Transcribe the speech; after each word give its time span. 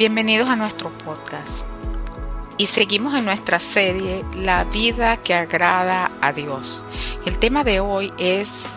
Bienvenidos 0.00 0.48
a 0.48 0.56
nuestro 0.56 0.96
podcast. 0.96 1.66
Y 2.56 2.68
seguimos 2.68 3.14
en 3.14 3.26
nuestra 3.26 3.60
serie 3.60 4.24
La 4.34 4.64
vida 4.64 5.18
que 5.18 5.34
agrada 5.34 6.10
a 6.22 6.32
Dios. 6.32 6.86
El 7.26 7.38
tema 7.38 7.64
de 7.64 7.80
hoy 7.80 8.10
es 8.16 8.70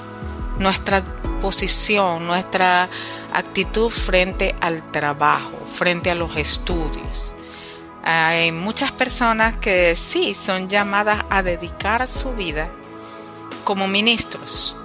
nuestra 0.60 1.02
posición, 1.42 2.28
nuestra 2.28 2.90
actitud 3.32 3.90
frente 3.90 4.54
al 4.60 4.92
trabajo, 4.92 5.58
frente 5.74 6.12
a 6.12 6.16
los 6.16 6.36
estudios. 6.36 7.34
Hay 8.04 8.52
muchas 8.52 8.92
personas 8.92 9.56
que 9.56 9.96
sí 9.96 10.34
son 10.34 10.68
llamadas 10.68 11.24
a 11.30 11.42
dedicar 11.42 12.06
su 12.06 12.34
vida 12.34 12.70
como 13.64 13.88
ministros, 13.88 14.76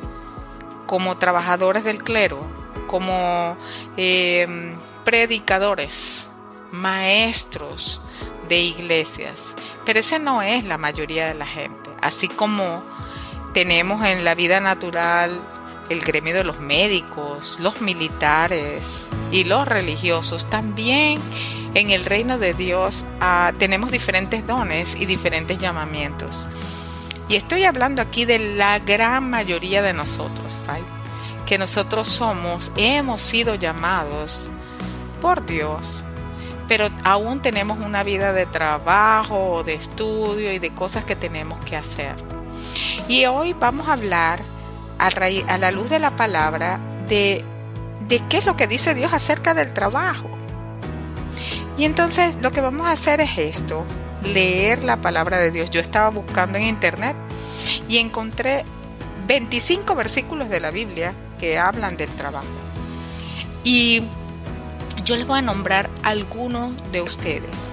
como 0.86 1.18
trabajadores 1.18 1.82
del 1.82 2.04
clero, 2.04 2.46
como 2.86 3.56
eh, 3.96 4.77
predicadores, 5.08 6.30
maestros 6.70 8.02
de 8.46 8.60
iglesias. 8.60 9.54
Pero 9.86 10.00
esa 10.00 10.18
no 10.18 10.42
es 10.42 10.64
la 10.64 10.76
mayoría 10.76 11.28
de 11.28 11.34
la 11.34 11.46
gente. 11.46 11.88
Así 12.02 12.28
como 12.28 12.82
tenemos 13.54 14.04
en 14.04 14.22
la 14.22 14.34
vida 14.34 14.60
natural 14.60 15.40
el 15.88 16.00
gremio 16.00 16.34
de 16.34 16.44
los 16.44 16.60
médicos, 16.60 17.58
los 17.58 17.80
militares 17.80 19.04
y 19.32 19.44
los 19.44 19.66
religiosos, 19.66 20.44
también 20.50 21.22
en 21.72 21.88
el 21.88 22.04
reino 22.04 22.36
de 22.36 22.52
Dios 22.52 23.06
ah, 23.18 23.54
tenemos 23.58 23.90
diferentes 23.90 24.46
dones 24.46 24.94
y 24.94 25.06
diferentes 25.06 25.56
llamamientos. 25.56 26.50
Y 27.30 27.36
estoy 27.36 27.64
hablando 27.64 28.02
aquí 28.02 28.26
de 28.26 28.40
la 28.40 28.78
gran 28.78 29.30
mayoría 29.30 29.80
de 29.80 29.94
nosotros, 29.94 30.60
que 31.46 31.56
nosotros 31.56 32.08
somos, 32.08 32.72
hemos 32.76 33.22
sido 33.22 33.54
llamados 33.54 34.50
por 35.20 35.44
Dios, 35.46 36.04
pero 36.66 36.88
aún 37.04 37.40
tenemos 37.40 37.78
una 37.78 38.02
vida 38.02 38.32
de 38.32 38.46
trabajo, 38.46 39.62
de 39.64 39.74
estudio 39.74 40.52
y 40.52 40.58
de 40.58 40.74
cosas 40.74 41.04
que 41.04 41.16
tenemos 41.16 41.60
que 41.64 41.76
hacer. 41.76 42.14
Y 43.08 43.24
hoy 43.26 43.54
vamos 43.54 43.88
a 43.88 43.94
hablar 43.94 44.40
a, 44.98 45.08
la 45.58 45.70
luz 45.70 45.90
de 45.90 45.98
la 45.98 46.16
palabra 46.16 46.78
de, 47.08 47.44
de 48.06 48.20
qué 48.28 48.38
es 48.38 48.46
lo 48.46 48.56
que 48.56 48.66
dice 48.66 48.94
Dios 48.94 49.12
acerca 49.12 49.54
del 49.54 49.72
trabajo. 49.72 50.28
Y 51.78 51.84
entonces 51.84 52.36
lo 52.42 52.50
que 52.50 52.60
vamos 52.60 52.86
a 52.86 52.92
hacer 52.92 53.20
es 53.20 53.38
esto, 53.38 53.84
leer 54.22 54.82
la 54.82 55.00
palabra 55.00 55.38
de 55.38 55.50
Dios. 55.50 55.70
Yo 55.70 55.80
estaba 55.80 56.10
buscando 56.10 56.58
en 56.58 56.64
internet 56.64 57.16
y 57.88 57.98
encontré 57.98 58.64
25 59.26 59.94
versículos 59.94 60.48
de 60.48 60.60
la 60.60 60.70
Biblia 60.70 61.14
que 61.38 61.58
hablan 61.58 61.96
del 61.96 62.10
trabajo. 62.10 62.46
Y 63.62 64.02
yo 65.08 65.16
les 65.16 65.26
voy 65.26 65.38
a 65.38 65.42
nombrar 65.42 65.88
algunos 66.02 66.74
de 66.92 67.00
ustedes. 67.00 67.72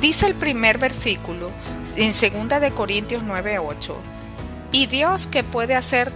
Dice 0.00 0.26
el 0.26 0.34
primer 0.34 0.78
versículo 0.78 1.52
en 1.94 2.10
2 2.10 2.60
de 2.60 2.72
Corintios 2.72 3.22
9:8, 3.22 3.94
y 4.72 4.86
Dios 4.86 5.28
que 5.28 5.44
puede 5.44 5.76
hacer 5.76 6.10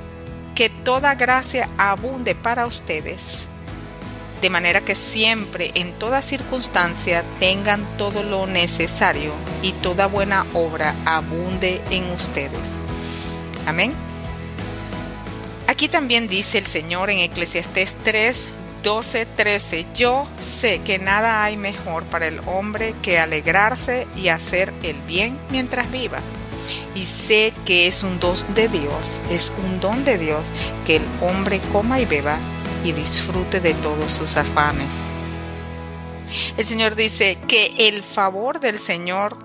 que 0.57 0.69
toda 0.69 1.15
gracia 1.15 1.69
abunde 1.79 2.35
para 2.35 2.67
ustedes, 2.67 3.49
de 4.41 4.51
manera 4.51 4.81
que 4.81 4.97
siempre, 4.97 5.71
en 5.77 5.93
toda 6.01 6.21
circunstancia, 6.21 7.23
tengan 7.39 7.87
todo 7.97 8.25
lo 8.25 8.49
necesario 8.49 9.35
y 9.63 9.71
toda 9.71 10.07
buena 10.07 10.47
obra 10.53 10.97
abunde 11.05 11.81
en 11.91 12.11
ustedes. 12.11 12.81
Amén. 13.67 13.95
Aquí 15.69 15.87
también 15.87 16.27
dice 16.27 16.59
el 16.59 16.67
Señor 16.67 17.11
en 17.11 17.19
Eclesiastés 17.19 17.97
3, 18.03 18.51
12, 18.83 19.27
13. 19.27 19.87
Yo 19.95 20.27
sé 20.39 20.81
que 20.83 20.99
nada 20.99 21.43
hay 21.43 21.57
mejor 21.57 22.05
para 22.05 22.27
el 22.27 22.41
hombre 22.47 22.95
que 23.03 23.19
alegrarse 23.19 24.07
y 24.17 24.29
hacer 24.29 24.73
el 24.83 24.97
bien 25.03 25.39
mientras 25.51 25.91
viva. 25.91 26.21
Y 26.95 27.05
sé 27.05 27.53
que 27.65 27.87
es 27.87 28.03
un 28.03 28.19
don 28.19 28.37
de 28.55 28.69
Dios, 28.69 29.21
es 29.31 29.53
un 29.65 29.81
don 29.81 30.05
de 30.05 30.19
Dios 30.19 30.49
que 30.85 30.97
el 30.97 31.05
hombre 31.21 31.61
coma 31.73 32.01
y 32.01 32.07
beba 32.07 32.39
y 32.85 32.93
disfrute 32.93 33.61
de 33.61 33.75
todos 33.75 34.13
sus 34.13 34.37
afanes. 34.37 35.03
El 36.57 36.65
Señor 36.65 36.95
dice 36.95 37.39
que 37.47 37.75
el 37.89 38.03
favor 38.03 38.61
del 38.61 38.79
Señor, 38.79 39.37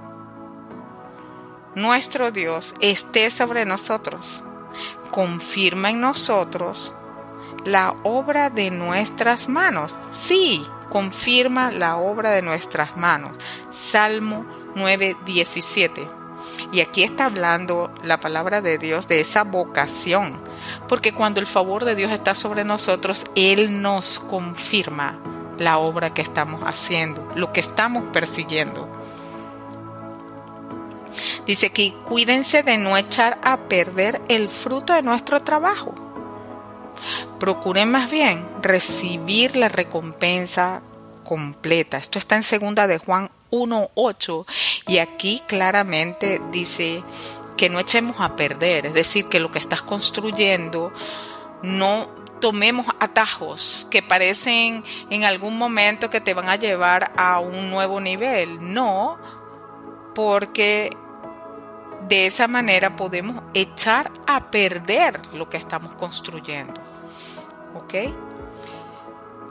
nuestro 1.76 2.32
Dios, 2.32 2.74
esté 2.82 3.30
sobre 3.32 3.66
nosotros. 3.66 4.44
Confirma 5.12 5.90
en 5.90 6.02
nosotros 6.02 6.96
la 7.66 7.96
obra 8.04 8.50
de 8.50 8.72
nuestras 8.72 9.50
manos. 9.50 9.96
Sí, 10.12 10.66
confirma 10.90 11.72
la 11.72 11.98
obra 11.98 12.32
de 12.32 12.42
nuestras 12.42 12.98
manos. 12.98 13.38
Salmo 13.72 14.46
9:17. 14.76 16.08
Y 16.72 16.82
aquí 16.82 17.04
está 17.04 17.26
hablando 17.26 17.94
la 18.04 18.18
palabra 18.18 18.62
de 18.62 18.78
Dios 18.78 19.08
de 19.08 19.20
esa 19.20 19.44
vocación, 19.44 20.42
porque 20.88 21.14
cuando 21.14 21.40
el 21.40 21.46
favor 21.46 21.86
de 21.86 21.96
Dios 21.96 22.12
está 22.12 22.36
sobre 22.36 22.64
nosotros, 22.64 23.26
Él 23.36 23.82
nos 23.82 24.20
confirma 24.20 25.20
la 25.58 25.78
obra 25.78 26.14
que 26.14 26.22
estamos 26.22 26.64
haciendo, 26.64 27.32
lo 27.36 27.54
que 27.54 27.60
estamos 27.60 28.10
persiguiendo. 28.12 28.90
Dice 31.46 31.72
que 31.72 31.94
cuídense 31.94 32.64
de 32.64 32.78
no 32.78 32.98
echar 32.98 33.38
a 33.44 33.58
perder 33.58 34.22
el 34.30 34.50
fruto 34.50 34.94
de 34.94 35.02
nuestro 35.02 35.42
trabajo. 35.42 35.94
Procuren 37.40 37.92
más 37.92 38.12
bien 38.12 38.46
recibir 38.62 39.56
la 39.56 39.70
recompensa 39.70 40.82
completa. 41.24 41.98
Esto 41.98 42.20
está 42.20 42.36
en 42.36 42.44
segunda 42.44 42.88
de 42.88 42.98
Juan 42.98 43.32
1.8 43.52 44.46
y 44.88 44.98
aquí 44.98 45.42
claramente 45.48 46.42
dice 46.52 47.04
que 47.58 47.70
no 47.70 47.80
echemos 47.80 48.20
a 48.20 48.36
perder, 48.36 48.88
es 48.88 48.94
decir, 48.94 49.26
que 49.26 49.40
lo 49.40 49.52
que 49.52 49.60
estás 49.60 49.82
construyendo 49.82 50.92
no 51.62 52.10
tomemos 52.40 52.88
atajos 53.00 53.88
que 53.92 54.02
parecen 54.02 54.84
en 55.10 55.24
algún 55.24 55.58
momento 55.58 56.10
que 56.10 56.22
te 56.22 56.34
van 56.34 56.50
a 56.50 56.56
llevar 56.56 57.12
a 57.16 57.40
un 57.40 57.70
nuevo 57.70 58.02
nivel, 58.02 58.58
no, 58.74 59.18
porque 60.16 60.90
de 62.08 62.26
esa 62.26 62.48
manera 62.48 62.96
podemos 62.96 63.44
echar 63.54 64.12
a 64.28 64.52
perder 64.52 65.20
lo 65.34 65.50
que 65.50 65.58
estamos 65.58 65.96
construyendo. 65.96 66.74
¿Ok? 67.76 67.94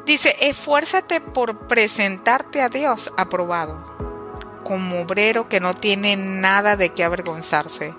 Dice, 0.06 0.36
esfuérzate 0.40 1.20
por 1.20 1.68
presentarte 1.68 2.62
a 2.62 2.68
Dios 2.68 3.12
aprobado, 3.16 3.84
como 4.64 5.00
obrero 5.00 5.48
que 5.48 5.60
no 5.60 5.74
tiene 5.74 6.16
nada 6.16 6.76
de 6.76 6.90
qué 6.90 7.04
avergonzarse 7.04 7.94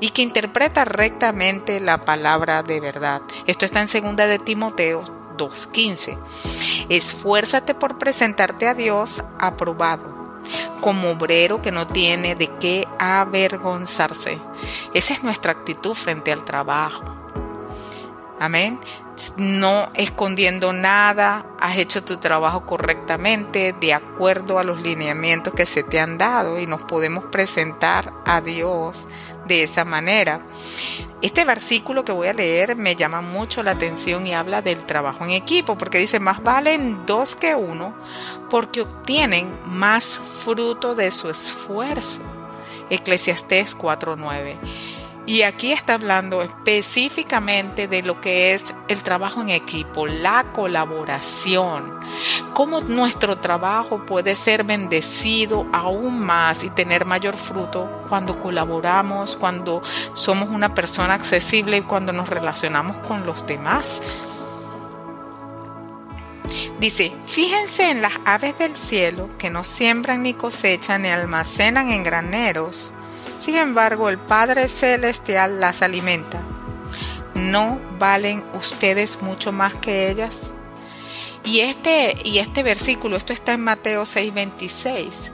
y 0.00 0.10
que 0.10 0.22
interpreta 0.22 0.84
rectamente 0.84 1.80
la 1.80 2.04
palabra 2.04 2.62
de 2.62 2.80
verdad. 2.80 3.22
Esto 3.46 3.64
está 3.64 3.80
en 3.80 3.86
2 3.86 4.16
de 4.16 4.38
Timoteo 4.38 5.02
2.15. 5.36 6.18
Esfuérzate 6.88 7.74
por 7.74 7.98
presentarte 7.98 8.68
a 8.68 8.74
Dios 8.74 9.22
aprobado, 9.38 10.13
como 10.80 11.10
obrero 11.10 11.62
que 11.62 11.72
no 11.72 11.86
tiene 11.86 12.34
de 12.34 12.48
qué 12.58 12.86
avergonzarse. 12.98 14.38
Esa 14.92 15.14
es 15.14 15.24
nuestra 15.24 15.52
actitud 15.52 15.94
frente 15.94 16.32
al 16.32 16.44
trabajo. 16.44 17.23
Amén 18.40 18.80
no 19.36 19.90
escondiendo 19.94 20.72
nada, 20.72 21.46
has 21.60 21.78
hecho 21.78 22.02
tu 22.02 22.16
trabajo 22.16 22.66
correctamente, 22.66 23.74
de 23.80 23.94
acuerdo 23.94 24.58
a 24.58 24.64
los 24.64 24.82
lineamientos 24.82 25.54
que 25.54 25.66
se 25.66 25.82
te 25.82 26.00
han 26.00 26.18
dado 26.18 26.58
y 26.58 26.66
nos 26.66 26.82
podemos 26.82 27.24
presentar 27.26 28.12
a 28.24 28.40
Dios 28.40 29.06
de 29.46 29.62
esa 29.62 29.84
manera. 29.84 30.40
Este 31.22 31.44
versículo 31.44 32.04
que 32.04 32.12
voy 32.12 32.28
a 32.28 32.34
leer 32.34 32.76
me 32.76 32.96
llama 32.96 33.20
mucho 33.20 33.62
la 33.62 33.70
atención 33.70 34.26
y 34.26 34.34
habla 34.34 34.62
del 34.62 34.84
trabajo 34.84 35.24
en 35.24 35.30
equipo, 35.30 35.78
porque 35.78 35.98
dice, 35.98 36.20
más 36.20 36.42
valen 36.42 37.06
dos 37.06 37.34
que 37.34 37.54
uno, 37.54 37.94
porque 38.50 38.82
obtienen 38.82 39.56
más 39.64 40.18
fruto 40.18 40.94
de 40.94 41.10
su 41.10 41.30
esfuerzo. 41.30 42.20
Eclesiastés 42.90 43.78
4.9. 43.78 45.03
Y 45.26 45.40
aquí 45.42 45.72
está 45.72 45.94
hablando 45.94 46.42
específicamente 46.42 47.88
de 47.88 48.02
lo 48.02 48.20
que 48.20 48.52
es 48.52 48.74
el 48.88 49.02
trabajo 49.02 49.40
en 49.40 49.48
equipo, 49.48 50.06
la 50.06 50.52
colaboración, 50.52 51.98
cómo 52.52 52.82
nuestro 52.82 53.38
trabajo 53.38 54.04
puede 54.04 54.34
ser 54.34 54.64
bendecido 54.64 55.66
aún 55.72 56.20
más 56.20 56.62
y 56.62 56.68
tener 56.68 57.06
mayor 57.06 57.36
fruto 57.36 58.02
cuando 58.10 58.38
colaboramos, 58.38 59.38
cuando 59.38 59.80
somos 60.12 60.50
una 60.50 60.74
persona 60.74 61.14
accesible 61.14 61.78
y 61.78 61.82
cuando 61.82 62.12
nos 62.12 62.28
relacionamos 62.28 62.98
con 62.98 63.24
los 63.24 63.46
demás. 63.46 64.02
Dice, 66.78 67.14
fíjense 67.26 67.90
en 67.90 68.02
las 68.02 68.12
aves 68.26 68.58
del 68.58 68.76
cielo 68.76 69.30
que 69.38 69.48
no 69.48 69.64
siembran 69.64 70.22
ni 70.22 70.34
cosechan 70.34 71.02
ni 71.02 71.08
almacenan 71.08 71.88
en 71.88 72.02
graneros 72.02 72.92
sin 73.44 73.56
embargo, 73.56 74.08
el 74.08 74.16
Padre 74.16 74.68
Celestial 74.68 75.60
las 75.60 75.82
alimenta. 75.82 76.40
¿No 77.34 77.78
valen 77.98 78.42
ustedes 78.54 79.20
mucho 79.20 79.52
más 79.52 79.74
que 79.74 80.08
ellas? 80.08 80.54
Y 81.44 81.60
este, 81.60 82.16
y 82.24 82.38
este 82.38 82.62
versículo, 82.62 83.16
esto 83.16 83.34
está 83.34 83.52
en 83.52 83.60
Mateo 83.60 84.06
6:26. 84.06 85.30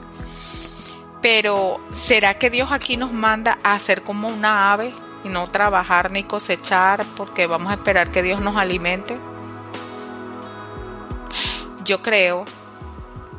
Pero 1.23 1.81
¿será 1.95 2.35
que 2.35 2.51
Dios 2.51 2.73
aquí 2.73 2.97
nos 2.97 3.13
manda 3.13 3.61
a 3.63 3.75
hacer 3.75 4.03
como 4.03 4.27
una 4.27 4.73
ave 4.73 4.93
y 5.23 5.29
no 5.29 5.49
trabajar 5.49 6.11
ni 6.11 6.25
cosechar 6.25 7.07
porque 7.15 7.47
vamos 7.47 7.71
a 7.71 7.75
esperar 7.75 8.11
que 8.11 8.25
Dios 8.25 8.41
nos 8.41 8.57
alimente? 8.57 9.19
Yo 11.85 12.03
creo 12.03 12.45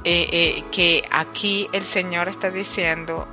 eh, 0.05 0.29
eh, 0.31 0.63
que 0.71 1.03
aquí 1.11 1.67
el 1.73 1.83
Señor 1.83 2.29
está 2.29 2.51
diciendo, 2.51 3.27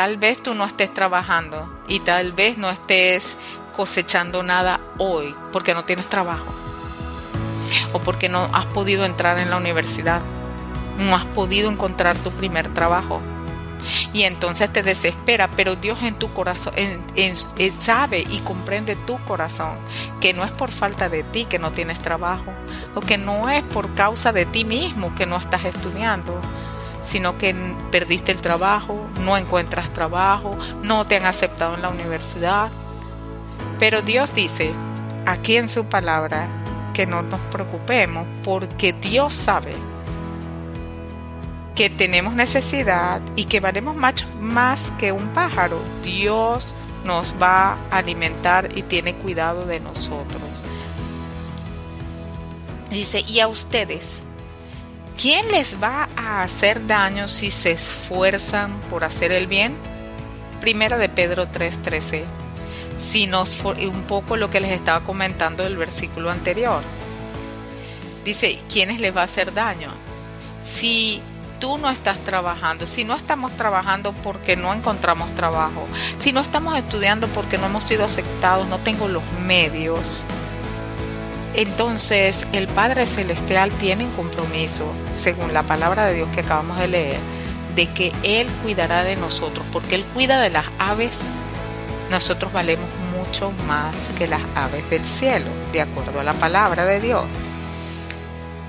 tal 0.00 0.16
vez 0.16 0.42
tú 0.42 0.54
no 0.54 0.64
estés 0.64 0.94
trabajando 0.94 1.70
y 1.86 2.00
tal 2.00 2.32
vez 2.32 2.56
no 2.56 2.70
estés 2.70 3.36
cosechando 3.76 4.42
nada 4.42 4.80
hoy 4.96 5.36
porque 5.52 5.74
no 5.74 5.84
tienes 5.84 6.08
trabajo 6.08 6.46
o 7.92 7.98
porque 7.98 8.30
no 8.30 8.48
has 8.54 8.64
podido 8.64 9.04
entrar 9.04 9.38
en 9.38 9.50
la 9.50 9.58
universidad, 9.58 10.22
no 10.96 11.14
has 11.14 11.26
podido 11.26 11.70
encontrar 11.70 12.16
tu 12.16 12.30
primer 12.30 12.72
trabajo. 12.72 13.20
Y 14.14 14.22
entonces 14.22 14.72
te 14.72 14.82
desespera, 14.82 15.50
pero 15.54 15.76
Dios 15.76 15.98
en 16.02 16.14
tu 16.14 16.32
corazón 16.32 16.72
sabe 17.78 18.20
y 18.20 18.38
comprende 18.38 18.96
tu 18.96 19.18
corazón 19.24 19.76
que 20.18 20.32
no 20.32 20.44
es 20.44 20.50
por 20.50 20.70
falta 20.70 21.10
de 21.10 21.24
ti 21.24 21.44
que 21.44 21.58
no 21.58 21.72
tienes 21.72 22.00
trabajo, 22.00 22.54
o 22.94 23.02
que 23.02 23.18
no 23.18 23.50
es 23.50 23.62
por 23.64 23.94
causa 23.94 24.32
de 24.32 24.46
ti 24.46 24.64
mismo 24.64 25.14
que 25.14 25.26
no 25.26 25.36
estás 25.36 25.66
estudiando, 25.66 26.40
sino 27.02 27.38
que 27.38 27.54
perdiste 27.90 28.32
el 28.32 28.40
trabajo, 28.40 29.06
no 29.20 29.36
encuentras 29.36 29.90
trabajo, 29.90 30.56
no 30.82 31.06
te 31.06 31.16
han 31.16 31.26
aceptado 31.26 31.74
en 31.74 31.82
la 31.82 31.88
universidad. 31.88 32.70
Pero 33.78 34.02
Dios 34.02 34.32
dice 34.32 34.72
aquí 35.26 35.56
en 35.56 35.68
su 35.68 35.86
palabra 35.86 36.48
que 36.92 37.06
no 37.06 37.22
nos 37.22 37.40
preocupemos 37.42 38.26
porque 38.44 38.92
Dios 38.92 39.34
sabe 39.34 39.74
que 41.74 41.88
tenemos 41.88 42.34
necesidad 42.34 43.22
y 43.36 43.44
que 43.44 43.60
valemos 43.60 43.96
más 43.96 44.92
que 44.98 45.12
un 45.12 45.28
pájaro. 45.28 45.80
Dios 46.02 46.74
nos 47.04 47.34
va 47.40 47.78
a 47.90 47.98
alimentar 47.98 48.76
y 48.76 48.82
tiene 48.82 49.14
cuidado 49.14 49.64
de 49.64 49.80
nosotros. 49.80 50.42
Dice, 52.90 53.24
y 53.26 53.40
a 53.40 53.48
ustedes, 53.48 54.24
¿quién 55.20 55.50
les 55.50 55.82
va 55.82 56.08
a 56.16 56.42
hacer 56.42 56.86
daño 56.86 57.28
si 57.28 57.50
se 57.50 57.72
esfuerzan 57.72 58.80
por 58.88 59.04
hacer 59.04 59.32
el 59.32 59.46
bien? 59.46 59.76
Primera 60.60 60.96
de 60.96 61.08
Pedro 61.08 61.46
3:13. 61.46 62.24
Si 62.98 63.26
nos 63.26 63.62
un 63.64 64.02
poco 64.06 64.36
lo 64.36 64.50
que 64.50 64.60
les 64.60 64.72
estaba 64.72 65.00
comentando 65.00 65.64
del 65.64 65.76
versículo 65.76 66.30
anterior. 66.30 66.82
Dice, 68.24 68.58
¿quiénes 68.70 69.00
les 69.00 69.16
va 69.16 69.22
a 69.22 69.24
hacer 69.24 69.52
daño? 69.54 69.90
Si 70.62 71.22
tú 71.58 71.78
no 71.78 71.90
estás 71.90 72.20
trabajando, 72.20 72.86
si 72.86 73.04
no 73.04 73.14
estamos 73.14 73.52
trabajando 73.54 74.12
porque 74.12 74.56
no 74.56 74.72
encontramos 74.72 75.34
trabajo, 75.34 75.86
si 76.18 76.32
no 76.32 76.40
estamos 76.40 76.76
estudiando 76.78 77.26
porque 77.28 77.58
no 77.58 77.66
hemos 77.66 77.84
sido 77.84 78.04
aceptados, 78.04 78.68
no 78.68 78.78
tengo 78.78 79.08
los 79.08 79.22
medios, 79.46 80.24
entonces 81.54 82.46
el 82.52 82.68
Padre 82.68 83.06
Celestial 83.06 83.70
tiene 83.72 84.04
un 84.04 84.12
compromiso, 84.12 84.92
según 85.14 85.52
la 85.52 85.64
palabra 85.64 86.06
de 86.06 86.14
Dios 86.14 86.28
que 86.32 86.40
acabamos 86.40 86.78
de 86.78 86.88
leer, 86.88 87.18
de 87.74 87.86
que 87.88 88.12
Él 88.22 88.50
cuidará 88.62 89.02
de 89.04 89.16
nosotros, 89.16 89.64
porque 89.72 89.96
Él 89.96 90.04
cuida 90.14 90.40
de 90.40 90.50
las 90.50 90.66
aves. 90.78 91.16
Nosotros 92.10 92.52
valemos 92.52 92.88
mucho 93.16 93.52
más 93.66 94.10
que 94.16 94.26
las 94.26 94.42
aves 94.54 94.88
del 94.90 95.04
cielo, 95.04 95.46
de 95.72 95.80
acuerdo 95.80 96.20
a 96.20 96.24
la 96.24 96.34
palabra 96.34 96.84
de 96.84 97.00
Dios. 97.00 97.24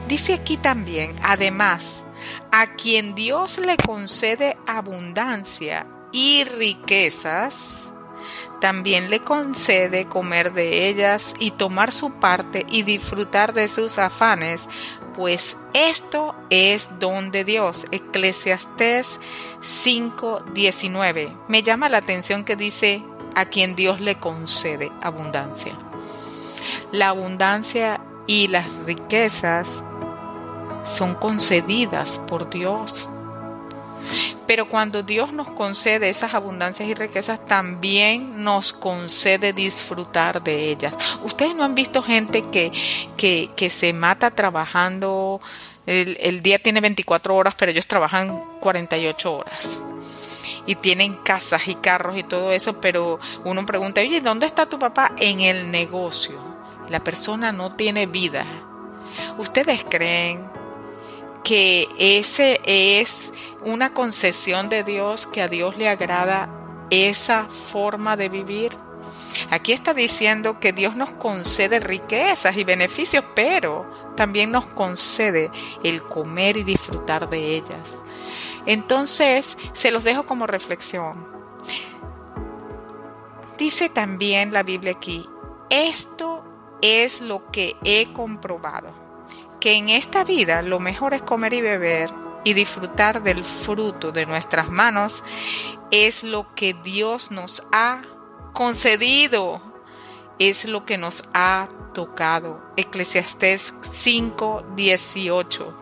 Dice 0.07 0.33
aquí 0.33 0.57
también, 0.57 1.15
además, 1.23 2.03
a 2.51 2.67
quien 2.75 3.15
Dios 3.15 3.57
le 3.59 3.77
concede 3.77 4.55
abundancia 4.67 5.87
y 6.11 6.43
riquezas, 6.43 7.80
también 8.61 9.09
le 9.09 9.21
concede 9.21 10.05
comer 10.05 10.53
de 10.53 10.87
ellas 10.87 11.33
y 11.39 11.51
tomar 11.51 11.91
su 11.91 12.13
parte 12.13 12.65
y 12.69 12.83
disfrutar 12.83 13.53
de 13.53 13.67
sus 13.67 13.97
afanes, 13.97 14.69
pues 15.15 15.57
esto 15.73 16.35
es 16.51 16.99
don 16.99 17.31
de 17.31 17.43
Dios. 17.43 17.87
Eclesiastés 17.91 19.19
5:19. 19.61 21.35
Me 21.47 21.63
llama 21.63 21.89
la 21.89 21.97
atención 21.97 22.45
que 22.45 22.55
dice 22.55 23.03
a 23.35 23.45
quien 23.45 23.75
Dios 23.75 23.99
le 23.99 24.19
concede 24.19 24.91
abundancia. 25.01 25.73
La 26.91 27.09
abundancia 27.09 27.99
y 28.27 28.47
las 28.47 28.75
riquezas 28.85 29.83
son 30.85 31.15
concedidas 31.15 32.19
por 32.27 32.49
Dios. 32.49 33.09
Pero 34.48 34.68
cuando 34.68 35.03
Dios 35.03 35.33
nos 35.33 35.50
concede 35.50 36.09
esas 36.09 36.33
abundancias 36.33 36.88
y 36.88 36.94
riquezas, 36.94 37.45
también 37.45 38.44
nos 38.44 38.74
concede 38.74 39.53
disfrutar 39.53 40.44
de 40.44 40.71
ellas. 40.71 40.94
Ustedes 41.24 41.56
no 41.56 41.63
han 41.63 41.75
visto 41.75 42.03
gente 42.03 42.42
que, 42.44 42.71
que, 43.18 43.69
se 43.69 43.94
mata 43.94 44.31
trabajando, 44.31 45.39
el, 45.86 46.18
el 46.19 46.42
día 46.42 46.59
tiene 46.59 46.81
24 46.81 47.36
horas, 47.36 47.56
pero 47.57 47.71
ellos 47.71 47.88
trabajan 47.88 48.44
48 48.59 49.33
horas 49.33 49.83
y 50.65 50.75
tienen 50.75 51.15
casas 51.15 51.68
y 51.68 51.75
carros 51.75 52.18
y 52.18 52.24
todo 52.24 52.51
eso, 52.51 52.80
pero 52.80 53.19
uno 53.44 53.65
pregunta, 53.65 54.01
oye, 54.01 54.21
¿dónde 54.21 54.45
está 54.45 54.68
tu 54.68 54.77
papá? 54.80 55.13
En 55.18 55.42
el 55.42 55.71
negocio. 55.71 56.39
La 56.89 57.03
persona 57.03 57.51
no 57.51 57.75
tiene 57.75 58.06
vida. 58.06 58.45
¿Ustedes 59.38 59.86
creen 59.89 60.50
que 61.44 61.88
ese 61.98 62.62
es 62.65 63.33
una 63.65 63.93
concesión 63.93 64.69
de 64.69 64.83
Dios, 64.83 65.27
que 65.27 65.41
a 65.41 65.47
Dios 65.47 65.77
le 65.77 65.89
agrada 65.89 66.49
esa 66.89 67.45
forma 67.45 68.17
de 68.17 68.29
vivir. 68.29 68.77
Aquí 69.49 69.71
está 69.71 69.93
diciendo 69.93 70.59
que 70.59 70.73
Dios 70.73 70.95
nos 70.95 71.11
concede 71.11 71.79
riquezas 71.79 72.57
y 72.57 72.63
beneficios, 72.63 73.23
pero 73.33 73.89
también 74.15 74.51
nos 74.51 74.65
concede 74.65 75.49
el 75.83 76.03
comer 76.03 76.57
y 76.57 76.63
disfrutar 76.63 77.29
de 77.29 77.55
ellas. 77.55 78.01
Entonces, 78.65 79.57
se 79.73 79.91
los 79.91 80.03
dejo 80.03 80.25
como 80.25 80.47
reflexión. 80.47 81.25
Dice 83.57 83.89
también 83.89 84.51
la 84.51 84.63
Biblia 84.63 84.93
aquí, 84.93 85.25
esto 85.69 86.43
es 86.81 87.21
lo 87.21 87.49
que 87.51 87.75
he 87.83 88.11
comprobado 88.11 89.11
que 89.61 89.77
en 89.77 89.89
esta 89.89 90.23
vida 90.25 90.63
lo 90.63 90.79
mejor 90.79 91.13
es 91.13 91.21
comer 91.21 91.53
y 91.53 91.61
beber 91.61 92.11
y 92.43 92.53
disfrutar 92.53 93.23
del 93.23 93.43
fruto 93.43 94.12
de 94.12 94.25
nuestras 94.25 94.69
manos 94.69 95.24
es 95.91 96.24
lo 96.24 96.53
que 96.55 96.74
Dios 96.74 97.31
nos 97.31 97.63
ha 97.71 98.01
concedido, 98.53 99.62
es 100.39 100.65
lo 100.65 100.86
que 100.86 100.98
nos 100.98 101.24
ha 101.33 101.67
tocado. 101.93 102.63
Eclesiastés 102.77 103.75
5, 103.91 104.65
18. 104.75 105.77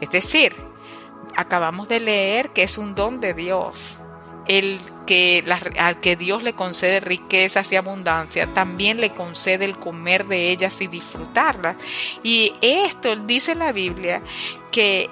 Es 0.00 0.10
decir, 0.10 0.54
acabamos 1.36 1.88
de 1.88 2.00
leer 2.00 2.52
que 2.52 2.62
es 2.62 2.78
un 2.78 2.94
don 2.94 3.20
de 3.20 3.34
Dios 3.34 4.00
el 4.46 4.78
que 5.06 5.44
al 5.78 6.00
que 6.00 6.16
Dios 6.16 6.42
le 6.42 6.54
concede 6.54 7.00
riquezas 7.00 7.70
y 7.72 7.76
abundancia, 7.76 8.52
también 8.52 9.00
le 9.00 9.10
concede 9.10 9.64
el 9.64 9.78
comer 9.78 10.26
de 10.26 10.50
ellas 10.50 10.80
y 10.80 10.86
disfrutarlas. 10.86 11.76
Y 12.22 12.52
esto 12.60 13.14
dice 13.16 13.54
la 13.54 13.72
Biblia 13.72 14.22
que 14.70 15.10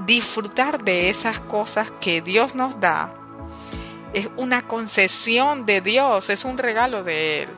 disfrutar 0.00 0.84
de 0.84 1.08
esas 1.08 1.40
cosas 1.40 1.90
que 1.90 2.20
Dios 2.20 2.54
nos 2.54 2.80
da 2.80 3.14
es 4.14 4.30
una 4.36 4.62
concesión 4.62 5.64
de 5.64 5.80
Dios, 5.80 6.30
es 6.30 6.44
un 6.44 6.56
regalo 6.56 7.02
de 7.02 7.42
Él. 7.42 7.50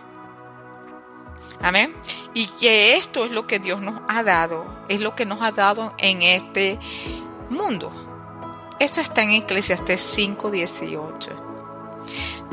Amén. 1.63 1.95
Y 2.35 2.49
que 2.49 2.97
esto 2.97 3.25
es 3.25 3.31
lo 3.31 3.47
que 3.47 3.59
Dios 3.59 3.81
nos 3.83 4.01
ha 4.09 4.23
dado, 4.23 4.67
es 4.89 5.01
lo 5.01 5.15
que 5.15 5.27
nos 5.27 5.43
ha 5.43 5.53
dado 5.53 5.95
en 5.99 6.23
este 6.23 6.79
mundo. 7.51 7.93
Eso 8.81 9.01
está 9.01 9.23
en 9.23 9.31
Eclesiastes 9.31 10.01
5:18. 10.01 11.31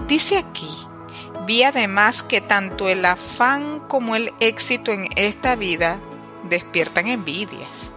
Dice 0.07 0.37
aquí, 0.37 0.69
vi 1.45 1.63
además 1.63 2.23
que 2.23 2.41
tanto 2.41 2.89
el 2.89 3.05
afán 3.05 3.79
como 3.87 4.15
el 4.15 4.33
éxito 4.41 4.91
en 4.91 5.07
esta 5.15 5.55
vida 5.55 5.99
despiertan 6.43 7.07
envidias. 7.07 7.92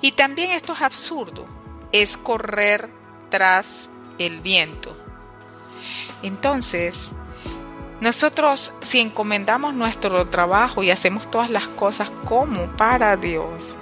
Y 0.00 0.12
también 0.12 0.50
esto 0.50 0.72
es 0.72 0.82
absurdo, 0.82 1.44
es 1.92 2.16
correr 2.16 2.90
tras 3.30 3.88
el 4.18 4.40
viento. 4.40 4.96
Entonces, 6.22 7.12
nosotros 8.00 8.72
si 8.82 9.00
encomendamos 9.00 9.74
nuestro 9.74 10.26
trabajo 10.28 10.82
y 10.82 10.90
hacemos 10.90 11.30
todas 11.30 11.50
las 11.50 11.68
cosas 11.68 12.10
como 12.24 12.68
para 12.76 13.16
Dios, 13.16 13.76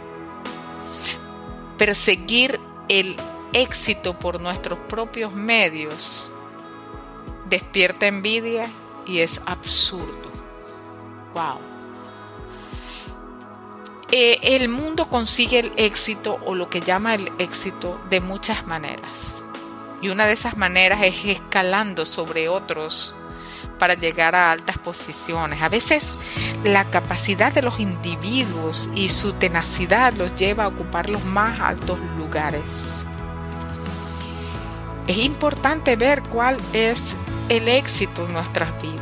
perseguir 1.79 2.61
el 2.89 3.17
éxito 3.53 4.19
por 4.19 4.41
nuestros 4.41 4.79
propios 4.89 5.33
medios 5.33 6.33
despierta 7.53 8.07
envidia 8.07 8.71
y 9.07 9.19
es 9.19 9.43
absurdo. 9.47 10.31
Wow. 11.35 11.72
Eh, 14.14 14.38
el 14.42 14.69
mundo 14.69 15.09
consigue 15.09 15.59
el 15.59 15.73
éxito 15.76 16.38
o 16.45 16.54
lo 16.54 16.69
que 16.69 16.83
llama 16.83 17.14
el 17.14 17.33
éxito 17.38 17.99
de 18.11 18.21
muchas 18.21 18.66
maneras. 18.66 19.42
Y 20.02 20.11
una 20.11 20.26
de 20.26 20.35
esas 20.35 20.59
maneras 20.59 21.00
es 21.02 21.25
escalando 21.25 22.04
sobre 22.04 22.47
otros 22.50 23.14
para 23.78 23.95
llegar 23.95 24.35
a 24.35 24.52
altas 24.52 24.76
posiciones. 24.76 25.62
A 25.62 25.71
veces 25.71 26.19
la 26.62 26.85
capacidad 26.85 27.54
de 27.54 27.62
los 27.62 27.81
individuos 27.81 28.90
y 28.95 29.09
su 29.09 29.33
tenacidad 29.33 30.12
los 30.19 30.35
lleva 30.35 30.64
a 30.64 30.69
ocupar 30.69 31.09
los 31.09 31.25
más 31.25 31.59
altos 31.59 31.99
lugares. 32.19 33.07
Es 35.07 35.16
importante 35.16 35.97
ver 35.97 36.23
cuál 36.25 36.59
es 36.75 37.16
el 37.49 37.66
éxito 37.66 38.26
en 38.26 38.35
nuestras 38.35 38.81
vidas 38.83 39.02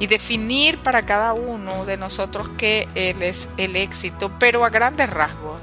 y 0.00 0.06
definir 0.06 0.78
para 0.78 1.02
cada 1.02 1.32
uno 1.32 1.84
de 1.84 1.96
nosotros 1.96 2.50
qué 2.56 2.88
es 2.94 3.48
el 3.56 3.76
éxito, 3.76 4.30
pero 4.38 4.64
a 4.64 4.70
grandes 4.70 5.10
rasgos. 5.10 5.60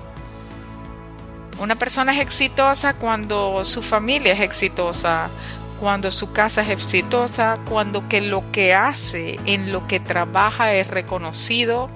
Una 1.57 1.75
persona 1.75 2.13
es 2.13 2.19
exitosa 2.19 2.95
cuando 2.95 3.63
su 3.63 3.81
familia 3.81 4.33
es 4.33 4.41
exitosa, 4.41 5.29
cuando 5.79 6.11
su 6.11 6.33
casa 6.33 6.61
es 6.61 6.69
exitosa, 6.69 7.55
cuando 7.69 8.09
que 8.09 8.19
lo 8.21 8.51
que 8.51 8.73
hace, 8.73 9.39
en 9.45 9.71
lo 9.71 9.87
que 9.87 10.01
trabaja 10.01 10.73
es 10.73 10.87
reconocido, 10.87 11.87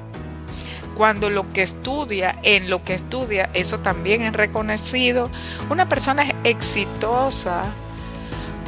cuando 0.95 1.29
lo 1.29 1.51
que 1.51 1.61
estudia, 1.61 2.37
en 2.43 2.69
lo 2.69 2.83
que 2.83 2.93
estudia, 2.93 3.49
eso 3.53 3.79
también 3.79 4.21
es 4.21 4.33
reconocido. 4.33 5.29
Una 5.69 5.87
persona 5.87 6.23
es 6.23 6.33
exitosa 6.43 7.63